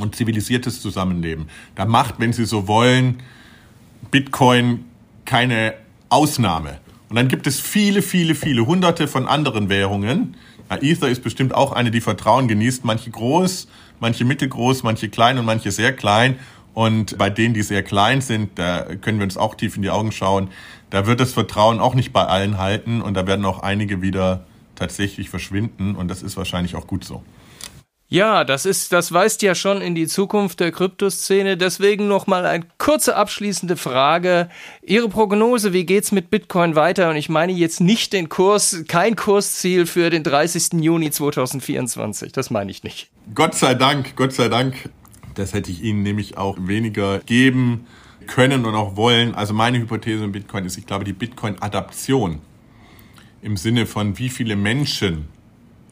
und 0.00 0.14
zivilisiertes 0.14 0.82
Zusammenleben. 0.82 1.48
Da 1.76 1.86
macht, 1.86 2.16
wenn 2.18 2.34
Sie 2.34 2.44
so 2.44 2.68
wollen, 2.68 3.22
Bitcoin 4.10 4.84
keine 5.24 5.72
Ausnahme. 6.10 6.78
Und 7.08 7.16
dann 7.16 7.28
gibt 7.28 7.46
es 7.46 7.60
viele, 7.60 8.02
viele, 8.02 8.34
viele 8.34 8.66
hunderte 8.66 9.08
von 9.08 9.26
anderen 9.26 9.70
Währungen. 9.70 10.36
Ja, 10.68 10.76
Ether 10.82 11.08
ist 11.08 11.22
bestimmt 11.22 11.54
auch 11.54 11.72
eine, 11.72 11.90
die 11.90 12.02
Vertrauen 12.02 12.48
genießt. 12.48 12.84
Manche 12.84 13.10
groß, 13.10 13.66
manche 13.98 14.26
mittelgroß, 14.26 14.82
manche 14.82 15.08
klein 15.08 15.38
und 15.38 15.46
manche 15.46 15.70
sehr 15.70 15.94
klein. 15.94 16.38
Und 16.74 17.16
bei 17.16 17.30
denen, 17.30 17.54
die 17.54 17.62
sehr 17.62 17.82
klein 17.82 18.20
sind, 18.20 18.58
da 18.58 18.82
können 19.00 19.18
wir 19.18 19.24
uns 19.24 19.36
auch 19.36 19.54
tief 19.54 19.76
in 19.76 19.82
die 19.82 19.90
Augen 19.90 20.12
schauen. 20.12 20.50
Da 20.90 21.06
wird 21.06 21.20
das 21.20 21.32
Vertrauen 21.32 21.80
auch 21.80 21.94
nicht 21.94 22.12
bei 22.12 22.24
allen 22.24 22.58
halten 22.58 23.00
und 23.00 23.14
da 23.14 23.26
werden 23.26 23.44
auch 23.44 23.60
einige 23.60 24.02
wieder 24.02 24.44
tatsächlich 24.74 25.30
verschwinden 25.30 25.94
und 25.94 26.08
das 26.08 26.22
ist 26.22 26.36
wahrscheinlich 26.36 26.74
auch 26.74 26.86
gut 26.86 27.04
so. 27.04 27.22
Ja, 28.08 28.44
das 28.44 28.66
ist, 28.66 28.92
das 28.92 29.12
weist 29.12 29.42
ja 29.42 29.54
schon 29.54 29.80
in 29.80 29.94
die 29.94 30.06
Zukunft 30.06 30.60
der 30.60 30.70
Kryptoszene. 30.70 31.56
Deswegen 31.56 32.06
noch 32.06 32.26
mal 32.26 32.44
eine 32.44 32.64
kurze 32.78 33.16
abschließende 33.16 33.76
Frage. 33.76 34.50
Ihre 34.82 35.08
Prognose, 35.08 35.72
wie 35.72 35.86
geht's 35.86 36.12
mit 36.12 36.30
Bitcoin 36.30 36.76
weiter? 36.76 37.10
Und 37.10 37.16
ich 37.16 37.28
meine 37.28 37.52
jetzt 37.52 37.80
nicht 37.80 38.12
den 38.12 38.28
Kurs, 38.28 38.84
kein 38.86 39.16
Kursziel 39.16 39.86
für 39.86 40.10
den 40.10 40.22
30. 40.22 40.74
Juni 40.74 41.10
2024. 41.10 42.30
Das 42.30 42.50
meine 42.50 42.70
ich 42.70 42.84
nicht. 42.84 43.10
Gott 43.34 43.54
sei 43.54 43.74
Dank, 43.74 44.14
Gott 44.16 44.32
sei 44.32 44.48
Dank 44.48 44.90
das 45.34 45.52
hätte 45.52 45.70
ich 45.70 45.82
Ihnen 45.82 46.02
nämlich 46.02 46.36
auch 46.36 46.56
weniger 46.60 47.20
geben 47.20 47.86
können 48.26 48.64
und 48.64 48.74
auch 48.74 48.96
wollen. 48.96 49.34
Also 49.34 49.54
meine 49.54 49.78
Hypothese 49.78 50.24
in 50.24 50.32
Bitcoin 50.32 50.64
ist, 50.64 50.78
ich 50.78 50.86
glaube, 50.86 51.04
die 51.04 51.12
Bitcoin-Adaption 51.12 52.40
im 53.42 53.56
Sinne 53.56 53.86
von 53.86 54.18
wie 54.18 54.30
viele 54.30 54.56
Menschen 54.56 55.26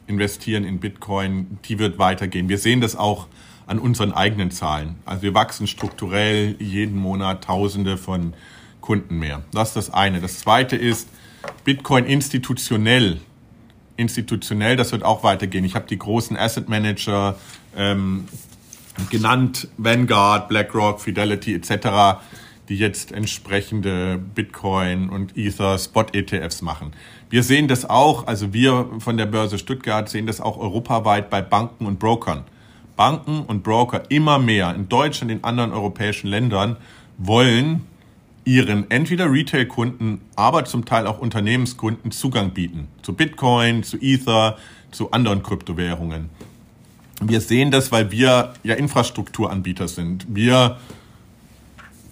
investieren 0.07 0.63
in 0.63 0.79
Bitcoin, 0.79 1.59
die 1.65 1.79
wird 1.79 1.99
weitergehen. 1.99 2.49
Wir 2.49 2.57
sehen 2.57 2.81
das 2.81 2.95
auch 2.95 3.27
an 3.67 3.79
unseren 3.79 4.11
eigenen 4.11 4.51
Zahlen. 4.51 4.95
Also 5.05 5.21
wir 5.23 5.33
wachsen 5.33 5.67
strukturell 5.67 6.55
jeden 6.59 6.97
Monat 6.97 7.43
Tausende 7.43 7.97
von 7.97 8.33
Kunden 8.81 9.19
mehr. 9.19 9.43
Das 9.53 9.69
ist 9.69 9.75
das 9.75 9.89
eine. 9.93 10.19
Das 10.19 10.39
zweite 10.39 10.75
ist 10.75 11.07
Bitcoin 11.63 12.05
institutionell. 12.05 13.21
Institutionell, 13.95 14.75
das 14.75 14.91
wird 14.91 15.03
auch 15.03 15.23
weitergehen. 15.23 15.63
Ich 15.63 15.75
habe 15.75 15.85
die 15.87 15.99
großen 15.99 16.35
Asset 16.35 16.67
Manager, 16.67 17.37
ähm, 17.77 18.25
genannt, 19.09 19.67
Vanguard, 19.77 20.49
BlackRock, 20.49 21.01
Fidelity 21.01 21.55
etc., 21.55 22.19
die 22.69 22.77
jetzt 22.77 23.11
entsprechende 23.11 24.17
Bitcoin 24.17 25.09
und 25.09 25.37
Ether 25.37 25.77
Spot 25.77 26.05
ETFs 26.13 26.61
machen. 26.61 26.93
Wir 27.29 27.43
sehen 27.43 27.67
das 27.67 27.89
auch, 27.89 28.27
also 28.27 28.53
wir 28.53 28.87
von 28.99 29.17
der 29.17 29.25
Börse 29.25 29.57
Stuttgart 29.57 30.07
sehen 30.07 30.27
das 30.27 30.39
auch 30.39 30.57
europaweit 30.57 31.29
bei 31.29 31.41
Banken 31.41 31.85
und 31.85 31.99
Brokern. 31.99 32.43
Banken 32.95 33.41
und 33.41 33.63
Broker 33.63 34.03
immer 34.09 34.39
mehr 34.39 34.73
in 34.75 34.87
Deutschland, 34.87 35.31
in 35.31 35.43
anderen 35.43 35.71
europäischen 35.71 36.27
Ländern 36.27 36.77
wollen 37.17 37.81
ihren 38.45 38.89
entweder 38.91 39.31
Retail-Kunden, 39.31 40.21
aber 40.35 40.65
zum 40.65 40.85
Teil 40.85 41.07
auch 41.07 41.19
Unternehmenskunden 41.19 42.11
Zugang 42.11 42.51
bieten 42.51 42.87
zu 43.01 43.13
Bitcoin, 43.13 43.83
zu 43.83 43.97
Ether, 43.97 44.57
zu 44.91 45.11
anderen 45.11 45.43
Kryptowährungen. 45.43 46.29
Wir 47.29 47.41
sehen 47.41 47.71
das, 47.71 47.91
weil 47.91 48.11
wir 48.11 48.53
ja 48.63 48.75
Infrastrukturanbieter 48.75 49.87
sind. 49.87 50.25
Wir 50.29 50.77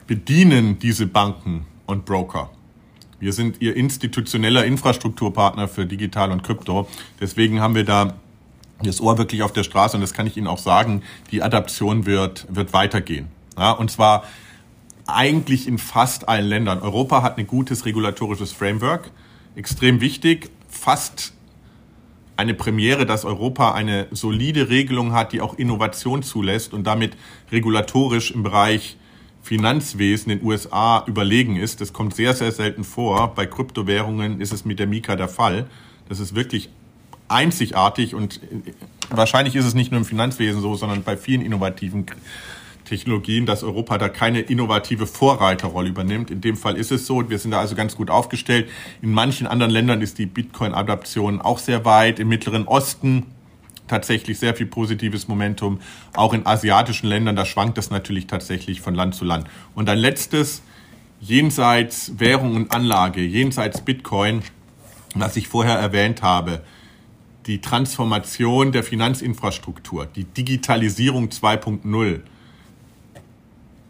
bedienen 0.08 0.80
diese 0.80 1.08
Banken 1.08 1.66
und 1.86 2.06
Broker. 2.06 2.50
Wir 3.20 3.34
sind 3.34 3.62
ihr 3.62 3.76
institutioneller 3.76 4.66
Infrastrukturpartner 4.66 5.68
für 5.68 5.86
Digital 5.86 6.32
und 6.32 6.44
Krypto. 6.44 6.88
Deswegen 7.20 7.62
haben 7.62 7.76
wir 7.76 7.86
da 7.86 8.16
das 8.84 9.00
Ohr 9.00 9.18
wirklich 9.18 9.44
auf 9.44 9.54
der 9.54 9.64
Straße 9.64 9.96
und 9.96 10.02
das 10.02 10.14
kann 10.14 10.26
ich 10.26 10.38
Ihnen 10.38 10.48
auch 10.48 10.58
sagen, 10.58 11.04
die 11.30 11.44
Adaption 11.44 12.06
wird, 12.06 12.48
wird 12.50 12.74
weitergehen. 12.74 13.28
Ja, 13.58 13.72
und 13.72 13.92
zwar 13.92 14.24
eigentlich 15.06 15.68
in 15.68 15.78
fast 15.78 16.28
allen 16.28 16.48
Ländern. 16.48 16.80
Europa 16.80 17.22
hat 17.22 17.38
ein 17.38 17.48
gutes 17.48 17.86
regulatorisches 17.86 18.52
Framework. 18.52 19.12
extrem 19.56 20.02
wichtig. 20.02 20.50
Fast 20.70 21.34
eine 22.42 22.56
Premiere, 22.56 23.06
dass 23.06 23.24
Europa 23.24 23.74
eine 23.74 24.08
solide 24.10 24.70
Regelung 24.70 25.14
hat, 25.14 25.32
die 25.32 25.42
auch 25.42 25.54
Innovation 25.60 26.24
zulässt 26.24 26.74
und 26.74 26.86
damit 26.86 27.16
regulatorisch 27.52 28.32
im 28.32 28.42
Bereich 28.42 28.98
Finanzwesen 29.44 30.32
in 30.32 30.40
den 30.40 30.48
USA 30.48 31.04
überlegen 31.06 31.56
ist. 31.56 31.82
Das 31.82 31.94
kommt 31.94 32.16
sehr, 32.16 32.34
sehr 32.34 32.52
selten 32.52 32.84
vor. 32.84 33.36
Bei 33.36 33.46
Kryptowährungen 33.46 34.42
ist 34.42 34.54
es 34.54 34.66
mit 34.66 34.80
der 34.80 34.88
Mika 34.88 35.16
der 35.16 35.28
Fall. 35.28 35.68
Das 36.10 36.20
ist 36.20 36.34
wirklich 36.34 36.70
einzigartig 37.28 38.16
und 38.16 38.42
wahrscheinlich 39.10 39.56
ist 39.56 39.66
es 39.66 39.76
nicht 39.76 39.92
nur 39.92 40.00
im 40.00 40.06
Finanzwesen 40.06 40.62
so, 40.62 40.76
sondern 40.76 41.04
bei 41.04 41.18
vielen 41.18 41.42
innovativen 41.42 42.08
Technologien, 42.92 43.46
dass 43.46 43.64
Europa 43.64 43.98
da 43.98 44.10
keine 44.10 44.42
innovative 44.42 45.08
Vorreiterrolle 45.08 45.88
übernimmt. 45.88 46.30
In 46.30 46.42
dem 46.42 46.58
Fall 46.58 46.76
ist 46.76 46.92
es 46.92 47.08
so. 47.08 47.30
Wir 47.30 47.40
sind 47.40 47.52
da 47.52 47.60
also 47.62 47.74
ganz 47.74 47.96
gut 47.96 48.10
aufgestellt. 48.10 48.70
In 49.02 49.14
manchen 49.14 49.48
anderen 49.48 49.72
Ländern 49.72 50.02
ist 50.02 50.18
die 50.18 50.26
Bitcoin-Adaption 50.26 51.40
auch 51.40 51.58
sehr 51.58 51.86
weit. 51.86 52.20
Im 52.20 52.28
Mittleren 52.28 52.68
Osten 52.68 53.28
tatsächlich 53.88 54.40
sehr 54.40 54.56
viel 54.56 54.66
positives 54.66 55.30
Momentum. 55.30 55.80
Auch 56.14 56.34
in 56.34 56.46
asiatischen 56.46 57.08
Ländern, 57.08 57.38
da 57.38 57.46
schwankt 57.46 57.78
es 57.78 57.92
natürlich 57.92 58.28
tatsächlich 58.28 58.82
von 58.82 58.94
Land 58.94 59.16
zu 59.16 59.24
Land. 59.24 59.48
Und 59.74 59.88
ein 59.88 59.98
letztes, 59.98 60.62
jenseits 61.22 62.20
Währung 62.20 62.58
und 62.58 62.76
Anlage, 62.76 63.22
jenseits 63.22 63.80
Bitcoin, 63.80 64.42
was 65.16 65.38
ich 65.38 65.48
vorher 65.48 65.80
erwähnt 65.80 66.24
habe, 66.24 66.62
die 67.46 67.62
Transformation 67.62 68.74
der 68.74 68.84
Finanzinfrastruktur, 68.84 70.08
die 70.08 70.26
Digitalisierung 70.26 71.30
2.0, 71.30 72.22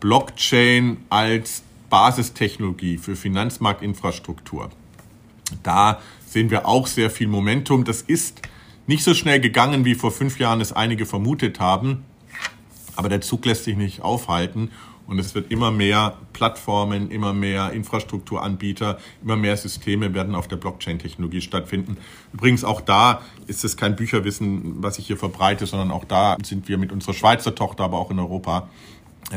Blockchain 0.02 0.98
als 1.10 1.64
Basistechnologie 1.90 2.98
für 2.98 3.16
Finanzmarktinfrastruktur. 3.16 4.70
Da 5.64 6.02
sehen 6.26 6.50
wir 6.50 6.68
auch 6.68 6.88
sehr 6.88 7.10
viel 7.10 7.28
Momentum. 7.28 7.86
Das 7.86 8.02
ist 8.02 8.42
nicht 8.88 9.04
so 9.04 9.14
schnell 9.14 9.40
gegangen, 9.40 9.86
wie 9.86 9.96
vor 9.96 10.12
fünf 10.12 10.40
Jahren 10.40 10.60
es 10.60 10.74
einige 10.74 11.06
vermutet 11.06 11.60
haben. 11.60 12.04
Aber 12.96 13.10
der 13.10 13.22
Zug 13.22 13.46
lässt 13.46 13.64
sich 13.64 13.78
nicht 13.78 14.02
aufhalten. 14.02 14.72
Und 15.08 15.20
es 15.20 15.36
wird 15.36 15.52
immer 15.52 15.72
mehr 15.72 16.18
Plattformen, 16.32 17.12
immer 17.12 17.34
mehr 17.34 17.72
Infrastrukturanbieter, 17.74 18.98
immer 19.22 19.36
mehr 19.36 19.58
Systeme 19.58 20.14
werden 20.14 20.36
auf 20.36 20.48
der 20.48 20.56
Blockchain-Technologie 20.56 21.42
stattfinden. 21.42 21.98
Übrigens 22.34 22.64
auch 22.64 22.82
da 22.82 23.22
ist 23.46 23.66
es 23.66 23.76
kein 23.76 23.96
Bücherwissen, 23.96 24.82
was 24.82 25.00
ich 25.00 25.08
hier 25.08 25.18
verbreite, 25.18 25.66
sondern 25.66 25.92
auch 25.92 26.06
da 26.06 26.38
sind 26.46 26.70
wir 26.70 26.78
mit 26.78 26.92
unserer 26.92 27.14
Schweizer 27.14 27.54
Tochter, 27.54 27.84
aber 27.84 27.98
auch 27.98 28.10
in 28.10 28.20
Europa 28.20 28.70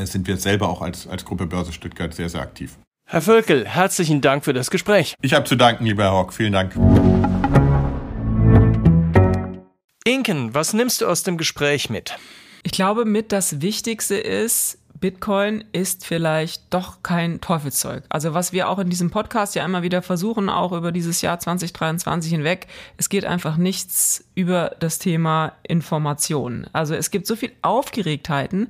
sind 0.03 0.27
wir 0.27 0.37
selber 0.37 0.69
auch 0.69 0.81
als, 0.81 1.07
als 1.07 1.23
Gruppe 1.23 1.45
Börse 1.45 1.71
Stuttgart 1.71 2.13
sehr, 2.13 2.29
sehr 2.29 2.41
aktiv. 2.41 2.77
Herr 3.07 3.21
Völkel, 3.21 3.67
herzlichen 3.67 4.19
Dank 4.21 4.43
für 4.43 4.53
das 4.53 4.69
Gespräch. 4.69 5.15
Ich 5.21 5.33
habe 5.33 5.45
zu 5.45 5.55
danken, 5.55 5.85
lieber 5.85 6.03
Herr 6.03 6.13
Hock. 6.13 6.33
Vielen 6.33 6.53
Dank. 6.53 6.75
Inken, 10.03 10.53
was 10.53 10.73
nimmst 10.73 11.01
du 11.01 11.07
aus 11.07 11.23
dem 11.23 11.37
Gespräch 11.37 11.89
mit? 11.89 12.17
Ich 12.63 12.71
glaube, 12.71 13.05
mit 13.05 13.31
das 13.31 13.61
Wichtigste 13.61 14.15
ist, 14.15 14.79
Bitcoin 14.99 15.65
ist 15.71 16.05
vielleicht 16.05 16.73
doch 16.73 17.03
kein 17.03 17.41
Teufelszeug. 17.41 18.03
Also 18.09 18.33
was 18.33 18.53
wir 18.53 18.69
auch 18.69 18.79
in 18.79 18.89
diesem 18.89 19.11
Podcast 19.11 19.53
ja 19.53 19.63
immer 19.63 19.83
wieder 19.83 20.01
versuchen, 20.01 20.49
auch 20.49 20.71
über 20.71 20.91
dieses 20.91 21.21
Jahr 21.21 21.39
2023 21.39 22.31
hinweg, 22.31 22.67
es 22.97 23.09
geht 23.09 23.25
einfach 23.25 23.57
nichts 23.57 24.25
über 24.33 24.75
das 24.79 24.97
Thema 24.97 25.53
Information. 25.61 26.65
Also 26.73 26.95
es 26.95 27.11
gibt 27.11 27.27
so 27.27 27.35
viel 27.35 27.51
Aufgeregtheiten, 27.61 28.69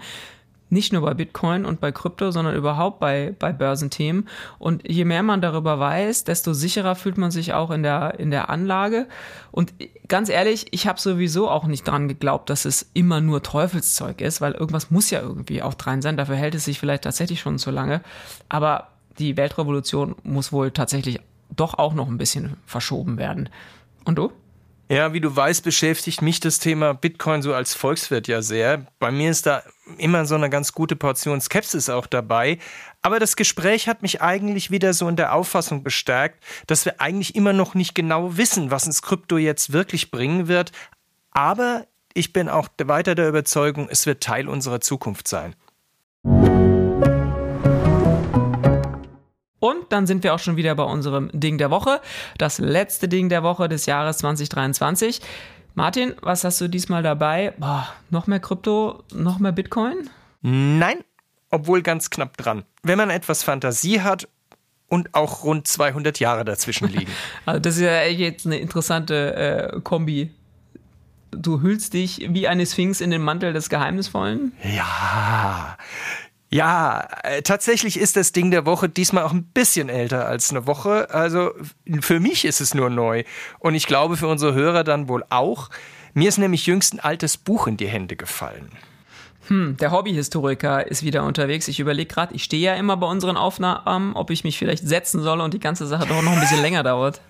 nicht 0.69 0.93
nur 0.93 1.03
bei 1.03 1.13
Bitcoin 1.13 1.63
und 1.65 1.79
bei 1.79 1.91
Krypto, 1.91 2.31
sondern 2.31 2.55
überhaupt 2.55 2.99
bei, 2.99 3.35
bei 3.37 3.53
Börsenthemen. 3.53 4.27
Und 4.57 4.87
je 4.89 5.05
mehr 5.05 5.23
man 5.23 5.41
darüber 5.41 5.79
weiß, 5.79 6.23
desto 6.23 6.53
sicherer 6.53 6.95
fühlt 6.95 7.17
man 7.17 7.31
sich 7.31 7.53
auch 7.53 7.71
in 7.71 7.83
der, 7.83 8.19
in 8.19 8.31
der 8.31 8.49
Anlage. 8.49 9.07
Und 9.51 9.73
ganz 10.07 10.29
ehrlich, 10.29 10.67
ich 10.71 10.87
habe 10.87 10.99
sowieso 10.99 11.49
auch 11.49 11.65
nicht 11.65 11.87
dran 11.87 12.07
geglaubt, 12.07 12.49
dass 12.49 12.65
es 12.65 12.89
immer 12.93 13.21
nur 13.21 13.43
Teufelszeug 13.43 14.21
ist, 14.21 14.41
weil 14.41 14.53
irgendwas 14.53 14.91
muss 14.91 15.09
ja 15.09 15.21
irgendwie 15.21 15.61
auch 15.61 15.75
dran 15.75 16.01
sein. 16.01 16.17
Dafür 16.17 16.35
hält 16.35 16.55
es 16.55 16.65
sich 16.65 16.79
vielleicht 16.79 17.03
tatsächlich 17.03 17.39
schon 17.39 17.59
zu 17.59 17.71
lange. 17.71 18.01
Aber 18.49 18.89
die 19.19 19.37
Weltrevolution 19.37 20.15
muss 20.23 20.51
wohl 20.51 20.71
tatsächlich 20.71 21.19
doch 21.55 21.75
auch 21.75 21.93
noch 21.93 22.07
ein 22.07 22.17
bisschen 22.17 22.57
verschoben 22.65 23.17
werden. 23.17 23.49
Und 24.03 24.17
du? 24.17 24.31
Ja, 24.87 25.13
wie 25.13 25.21
du 25.21 25.35
weißt, 25.35 25.63
beschäftigt 25.63 26.21
mich 26.21 26.39
das 26.39 26.59
Thema 26.59 26.93
Bitcoin 26.93 27.41
so 27.41 27.55
als 27.55 27.73
Volkswirt 27.73 28.27
ja 28.27 28.43
sehr. 28.43 28.85
Bei 28.99 29.09
mir 29.09 29.31
ist 29.31 29.47
da 29.47 29.63
immer 29.97 30.27
so 30.27 30.35
eine 30.35 30.49
ganz 30.49 30.73
gute 30.73 30.95
Portion 30.95 31.41
Skepsis 31.41 31.89
auch 31.89 32.05
dabei. 32.05 32.59
Aber 33.01 33.19
das 33.19 33.35
Gespräch 33.35 33.87
hat 33.87 34.03
mich 34.03 34.21
eigentlich 34.21 34.69
wieder 34.69 34.93
so 34.93 35.07
in 35.07 35.15
der 35.15 35.33
Auffassung 35.33 35.81
bestärkt, 35.81 36.43
dass 36.67 36.85
wir 36.85 37.01
eigentlich 37.01 37.35
immer 37.35 37.51
noch 37.51 37.73
nicht 37.73 37.95
genau 37.95 38.37
wissen, 38.37 38.69
was 38.69 38.85
uns 38.85 39.01
Krypto 39.01 39.37
jetzt 39.37 39.73
wirklich 39.73 40.11
bringen 40.11 40.47
wird. 40.47 40.71
Aber 41.31 41.87
ich 42.13 42.31
bin 42.31 42.47
auch 42.47 42.67
weiter 42.83 43.15
der 43.15 43.27
Überzeugung, 43.27 43.87
es 43.89 44.05
wird 44.05 44.21
Teil 44.21 44.47
unserer 44.47 44.81
Zukunft 44.81 45.27
sein. 45.27 45.55
Und 49.65 49.91
dann 49.91 50.05
sind 50.05 50.23
wir 50.23 50.35
auch 50.35 50.39
schon 50.39 50.57
wieder 50.57 50.75
bei 50.75 50.83
unserem 50.83 51.31
Ding 51.33 51.57
der 51.57 51.71
Woche. 51.71 51.99
Das 52.37 52.59
letzte 52.59 53.07
Ding 53.07 53.29
der 53.29 53.41
Woche 53.41 53.67
des 53.67 53.87
Jahres 53.87 54.19
2023. 54.19 55.21
Martin, 55.73 56.13
was 56.21 56.43
hast 56.43 56.61
du 56.61 56.67
diesmal 56.67 57.01
dabei? 57.01 57.53
Boah, 57.57 57.87
noch 58.11 58.27
mehr 58.27 58.39
Krypto, 58.39 59.03
noch 59.11 59.39
mehr 59.39 59.51
Bitcoin? 59.51 60.07
Nein, 60.43 60.99
obwohl 61.49 61.81
ganz 61.81 62.11
knapp 62.11 62.37
dran. 62.37 62.63
Wenn 62.83 62.99
man 62.99 63.09
etwas 63.09 63.41
Fantasie 63.41 64.01
hat 64.01 64.27
und 64.87 65.15
auch 65.15 65.43
rund 65.43 65.67
200 65.67 66.19
Jahre 66.19 66.45
dazwischen 66.45 66.87
liegen. 66.87 67.11
also 67.47 67.59
das 67.59 67.77
ist 67.77 67.81
ja 67.81 68.03
jetzt 68.03 68.45
eine 68.45 68.59
interessante 68.59 69.73
äh, 69.73 69.81
Kombi. 69.81 70.29
Du 71.31 71.61
hüllst 71.61 71.95
dich 71.95 72.27
wie 72.29 72.47
eine 72.47 72.67
Sphinx 72.67 73.01
in 73.01 73.09
den 73.09 73.23
Mantel 73.23 73.51
des 73.51 73.69
Geheimnisvollen? 73.69 74.51
Ja, 74.63 75.75
ja, 76.51 77.07
äh, 77.23 77.41
tatsächlich 77.41 77.99
ist 77.99 78.15
das 78.15 78.31
Ding 78.31 78.51
der 78.51 78.65
Woche 78.65 78.87
diesmal 78.87 79.23
auch 79.23 79.33
ein 79.33 79.43
bisschen 79.43 79.89
älter 79.89 80.27
als 80.27 80.51
eine 80.51 80.67
Woche. 80.67 81.09
Also 81.09 81.51
für 82.01 82.19
mich 82.19 82.45
ist 82.45 82.61
es 82.61 82.73
nur 82.73 82.89
neu. 82.89 83.23
Und 83.59 83.75
ich 83.75 83.87
glaube 83.87 84.15
für 84.15 84.27
unsere 84.27 84.53
Hörer 84.53 84.83
dann 84.83 85.09
wohl 85.09 85.23
auch. 85.29 85.69
Mir 86.13 86.29
ist 86.29 86.37
nämlich 86.37 86.65
jüngst 86.65 86.93
ein 86.93 86.99
altes 86.99 87.37
Buch 87.37 87.67
in 87.67 87.77
die 87.77 87.87
Hände 87.87 88.15
gefallen. 88.15 88.69
Hm, 89.47 89.77
der 89.77 89.91
Hobbyhistoriker 89.91 90.87
ist 90.87 91.03
wieder 91.03 91.23
unterwegs. 91.23 91.67
Ich 91.67 91.79
überlege 91.79 92.11
gerade, 92.11 92.33
ich 92.33 92.43
stehe 92.43 92.63
ja 92.63 92.75
immer 92.75 92.97
bei 92.97 93.07
unseren 93.07 93.37
Aufnahmen, 93.37 94.15
ob 94.15 94.29
ich 94.31 94.43
mich 94.43 94.57
vielleicht 94.57 94.87
setzen 94.87 95.21
soll 95.21 95.41
und 95.41 95.53
die 95.53 95.59
ganze 95.59 95.85
Sache 95.85 96.07
doch 96.07 96.21
noch 96.21 96.31
ein 96.31 96.39
bisschen 96.39 96.61
länger 96.61 96.83
dauert. 96.83 97.21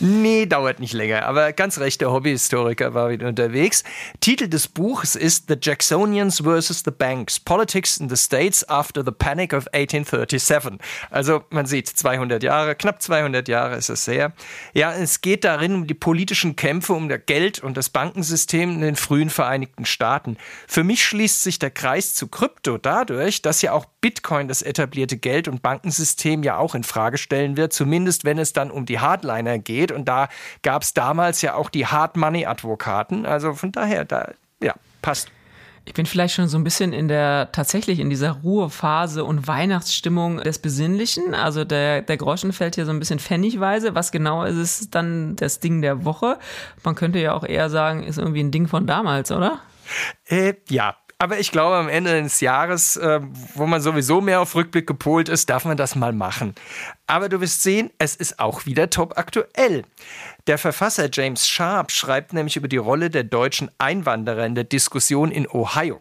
Nee, 0.00 0.46
dauert 0.46 0.80
nicht 0.80 0.92
länger, 0.92 1.26
aber 1.26 1.52
ganz 1.52 1.78
recht, 1.78 2.00
der 2.00 2.10
Hobbyhistoriker 2.10 2.94
war 2.94 3.10
wieder 3.10 3.28
unterwegs. 3.28 3.84
Titel 4.20 4.48
des 4.48 4.68
Buchs 4.68 5.14
ist 5.14 5.46
The 5.48 5.56
Jacksonians 5.60 6.40
vs. 6.40 6.82
the 6.84 6.90
Banks, 6.90 7.38
Politics 7.38 7.98
in 7.98 8.08
the 8.08 8.16
States 8.16 8.68
after 8.68 9.04
the 9.04 9.10
Panic 9.10 9.52
of 9.52 9.66
1837. 9.72 10.78
Also 11.10 11.44
man 11.50 11.66
sieht, 11.66 11.88
200 11.88 12.42
Jahre, 12.42 12.74
knapp 12.74 13.02
200 13.02 13.48
Jahre 13.48 13.76
ist 13.76 13.88
es 13.88 14.06
her. 14.06 14.32
Ja, 14.72 14.92
es 14.92 15.20
geht 15.20 15.44
darin 15.44 15.74
um 15.74 15.86
die 15.86 15.94
politischen 15.94 16.56
Kämpfe 16.56 16.92
um 16.92 17.08
das 17.08 17.20
Geld 17.26 17.60
und 17.60 17.76
das 17.76 17.90
Bankensystem 17.90 18.70
in 18.70 18.80
den 18.80 18.96
frühen 18.96 19.30
Vereinigten 19.30 19.84
Staaten. 19.84 20.36
Für 20.66 20.84
mich 20.84 21.04
schließt 21.04 21.42
sich 21.42 21.58
der 21.58 21.70
Kreis 21.70 22.14
zu 22.14 22.28
Krypto 22.28 22.78
dadurch, 22.78 23.42
dass 23.42 23.62
ja 23.62 23.72
auch 23.72 23.86
Bitcoin 24.00 24.48
das 24.48 24.62
etablierte 24.62 25.16
Geld- 25.16 25.48
und 25.48 25.62
Bankensystem 25.62 26.42
ja 26.42 26.58
auch 26.58 26.74
in 26.74 26.84
Frage 26.84 27.18
stellen 27.18 27.56
wird, 27.56 27.72
zumindest 27.72 28.24
wenn 28.24 28.38
es 28.38 28.52
dann 28.52 28.70
um 28.70 28.86
die 28.86 29.00
Hardliner 29.34 29.58
geht. 29.58 29.92
Und 29.92 30.06
da 30.06 30.28
gab 30.62 30.82
es 30.82 30.94
damals 30.94 31.42
ja 31.42 31.54
auch 31.54 31.70
die 31.70 31.86
Hard 31.86 32.16
Money 32.16 32.46
Advokaten. 32.46 33.26
Also 33.26 33.54
von 33.54 33.72
daher, 33.72 34.04
da, 34.04 34.30
ja, 34.62 34.74
passt. 35.02 35.28
Ich 35.86 35.92
bin 35.92 36.06
vielleicht 36.06 36.34
schon 36.34 36.48
so 36.48 36.56
ein 36.56 36.64
bisschen 36.64 36.94
in 36.94 37.08
der, 37.08 37.52
tatsächlich 37.52 38.00
in 38.00 38.08
dieser 38.08 38.30
Ruhephase 38.30 39.22
und 39.22 39.46
Weihnachtsstimmung 39.46 40.38
des 40.38 40.58
Besinnlichen. 40.58 41.34
Also 41.34 41.64
der, 41.64 42.00
der 42.00 42.16
Groschen 42.16 42.54
fällt 42.54 42.76
hier 42.76 42.86
so 42.86 42.90
ein 42.90 42.98
bisschen 42.98 43.18
pfennigweise. 43.18 43.94
Was 43.94 44.10
genau 44.10 44.44
ist 44.44 44.56
es 44.56 44.90
dann 44.90 45.36
das 45.36 45.60
Ding 45.60 45.82
der 45.82 46.06
Woche? 46.06 46.38
Man 46.84 46.94
könnte 46.94 47.18
ja 47.18 47.34
auch 47.34 47.44
eher 47.44 47.68
sagen, 47.68 48.02
ist 48.02 48.16
irgendwie 48.16 48.42
ein 48.42 48.50
Ding 48.50 48.66
von 48.66 48.86
damals, 48.86 49.30
oder? 49.30 49.60
Äh, 50.26 50.54
ja, 50.70 50.96
aber 51.18 51.38
ich 51.38 51.50
glaube, 51.50 51.76
am 51.76 51.88
Ende 51.88 52.22
des 52.22 52.40
Jahres, 52.40 52.96
äh, 52.96 53.20
wo 53.54 53.66
man 53.66 53.80
sowieso 53.80 54.20
mehr 54.20 54.40
auf 54.40 54.54
Rückblick 54.54 54.86
gepolt 54.86 55.28
ist, 55.28 55.50
darf 55.50 55.64
man 55.64 55.76
das 55.76 55.94
mal 55.94 56.12
machen. 56.12 56.54
Aber 57.06 57.28
du 57.28 57.40
wirst 57.40 57.62
sehen, 57.62 57.90
es 57.98 58.16
ist 58.16 58.38
auch 58.38 58.66
wieder 58.66 58.90
top 58.90 59.16
aktuell. 59.16 59.84
Der 60.46 60.58
Verfasser 60.58 61.08
James 61.12 61.48
Sharp 61.48 61.92
schreibt 61.92 62.32
nämlich 62.32 62.56
über 62.56 62.68
die 62.68 62.76
Rolle 62.76 63.10
der 63.10 63.24
deutschen 63.24 63.70
Einwanderer 63.78 64.44
in 64.44 64.54
der 64.54 64.64
Diskussion 64.64 65.30
in 65.30 65.48
Ohio. 65.48 66.00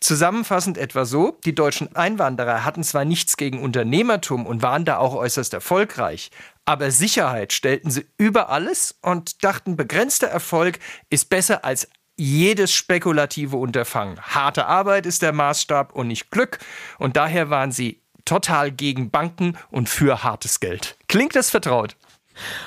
Zusammenfassend 0.00 0.78
etwa 0.78 1.04
so, 1.04 1.38
die 1.44 1.54
deutschen 1.54 1.94
Einwanderer 1.96 2.64
hatten 2.64 2.84
zwar 2.84 3.04
nichts 3.04 3.36
gegen 3.36 3.62
Unternehmertum 3.62 4.46
und 4.46 4.62
waren 4.62 4.84
da 4.84 4.98
auch 4.98 5.14
äußerst 5.14 5.52
erfolgreich, 5.54 6.30
aber 6.64 6.90
Sicherheit 6.90 7.52
stellten 7.52 7.90
sie 7.90 8.06
über 8.16 8.48
alles 8.48 8.96
und 9.02 9.42
dachten, 9.44 9.76
begrenzter 9.76 10.28
Erfolg 10.28 10.78
ist 11.10 11.28
besser 11.28 11.64
als 11.64 11.88
jedes 12.16 12.72
spekulative 12.72 13.56
Unterfangen. 13.56 14.20
Harte 14.20 14.66
Arbeit 14.66 15.06
ist 15.06 15.22
der 15.22 15.32
Maßstab 15.32 15.92
und 15.92 16.08
nicht 16.08 16.30
Glück. 16.30 16.58
Und 16.98 17.16
daher 17.16 17.50
waren 17.50 17.72
sie 17.72 18.00
total 18.24 18.72
gegen 18.72 19.10
Banken 19.10 19.56
und 19.70 19.88
für 19.88 20.22
hartes 20.22 20.60
Geld. 20.60 20.96
Klingt 21.08 21.36
das 21.36 21.50
vertraut? 21.50 21.96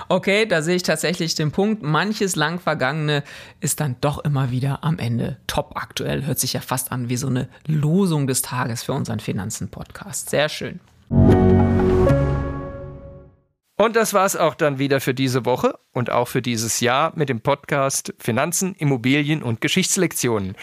Okay, 0.07 0.47
da 0.47 0.61
sehe 0.61 0.75
ich 0.75 0.83
tatsächlich 0.83 1.35
den 1.35 1.51
Punkt. 1.51 1.83
Manches 1.83 2.35
lang 2.35 2.59
Vergangene 2.59 3.23
ist 3.59 3.79
dann 3.79 3.97
doch 4.01 4.17
immer 4.23 4.49
wieder 4.49 4.83
am 4.83 4.97
Ende 4.97 5.37
top 5.45 5.73
aktuell. 5.75 6.25
Hört 6.25 6.39
sich 6.39 6.53
ja 6.53 6.61
fast 6.61 6.91
an 6.91 7.09
wie 7.09 7.17
so 7.17 7.27
eine 7.27 7.49
Losung 7.67 8.25
des 8.25 8.41
Tages 8.41 8.83
für 8.83 8.93
unseren 8.93 9.19
Finanzen-Podcast. 9.19 10.29
Sehr 10.31 10.49
schön. 10.49 10.79
Und 13.81 13.95
das 13.95 14.13
war's 14.13 14.35
auch 14.35 14.55
dann 14.55 14.77
wieder 14.77 14.99
für 14.99 15.13
diese 15.13 15.45
Woche 15.45 15.79
und 15.93 16.09
auch 16.09 16.27
für 16.27 16.41
dieses 16.41 16.81
Jahr 16.81 17.13
mit 17.15 17.29
dem 17.29 17.39
Podcast 17.39 18.13
Finanzen, 18.19 18.75
Immobilien 18.75 19.41
und 19.41 19.61
Geschichtslektionen. 19.61 20.57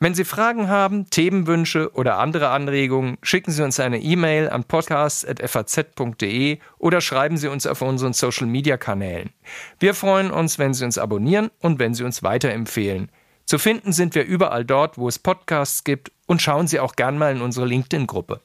Wenn 0.00 0.14
Sie 0.14 0.24
Fragen 0.24 0.70
haben, 0.70 1.10
Themenwünsche 1.10 1.92
oder 1.92 2.18
andere 2.18 2.48
Anregungen, 2.48 3.18
schicken 3.20 3.50
Sie 3.50 3.62
uns 3.62 3.78
eine 3.78 4.00
E-Mail 4.00 4.48
an 4.48 4.64
podcast.faz.de 4.64 6.60
oder 6.78 7.02
schreiben 7.02 7.36
Sie 7.36 7.48
uns 7.48 7.66
auf 7.66 7.82
unseren 7.82 8.14
Social 8.14 8.46
Media 8.46 8.78
Kanälen. 8.78 9.34
Wir 9.78 9.92
freuen 9.92 10.30
uns, 10.30 10.58
wenn 10.58 10.72
Sie 10.72 10.86
uns 10.86 10.96
abonnieren 10.96 11.50
und 11.60 11.78
wenn 11.78 11.92
Sie 11.92 12.04
uns 12.04 12.22
weiterempfehlen. 12.22 13.10
Zu 13.44 13.58
finden 13.58 13.92
sind 13.92 14.14
wir 14.14 14.24
überall 14.24 14.64
dort, 14.64 14.96
wo 14.96 15.08
es 15.08 15.18
Podcasts 15.18 15.84
gibt 15.84 16.10
und 16.26 16.40
schauen 16.40 16.68
Sie 16.68 16.80
auch 16.80 16.96
gern 16.96 17.18
mal 17.18 17.36
in 17.36 17.42
unsere 17.42 17.66
LinkedIn-Gruppe. 17.66 18.40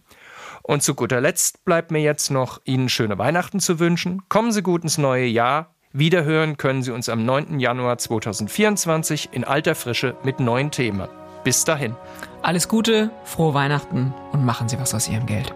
Und 0.67 0.83
zu 0.83 0.95
guter 0.95 1.21
Letzt 1.21 1.63
bleibt 1.63 1.91
mir 1.91 2.01
jetzt 2.01 2.29
noch, 2.29 2.59
Ihnen 2.65 2.89
schöne 2.89 3.17
Weihnachten 3.17 3.61
zu 3.61 3.79
wünschen. 3.79 4.21
Kommen 4.27 4.51
Sie 4.51 4.61
gut 4.61 4.83
ins 4.83 4.97
neue 4.97 5.25
Jahr. 5.25 5.73
Wiederhören 5.93 6.57
können 6.57 6.83
Sie 6.83 6.91
uns 6.91 7.07
am 7.07 7.25
9. 7.25 7.61
Januar 7.61 7.97
2024 7.97 9.29
in 9.31 9.45
alter 9.45 9.75
Frische 9.75 10.17
mit 10.23 10.41
neuen 10.41 10.69
Themen. 10.69 11.07
Bis 11.45 11.63
dahin. 11.63 11.95
Alles 12.41 12.67
Gute, 12.67 13.11
frohe 13.23 13.53
Weihnachten 13.53 14.13
und 14.33 14.43
machen 14.43 14.67
Sie 14.67 14.77
was 14.77 14.93
aus 14.93 15.07
Ihrem 15.07 15.25
Geld. 15.25 15.55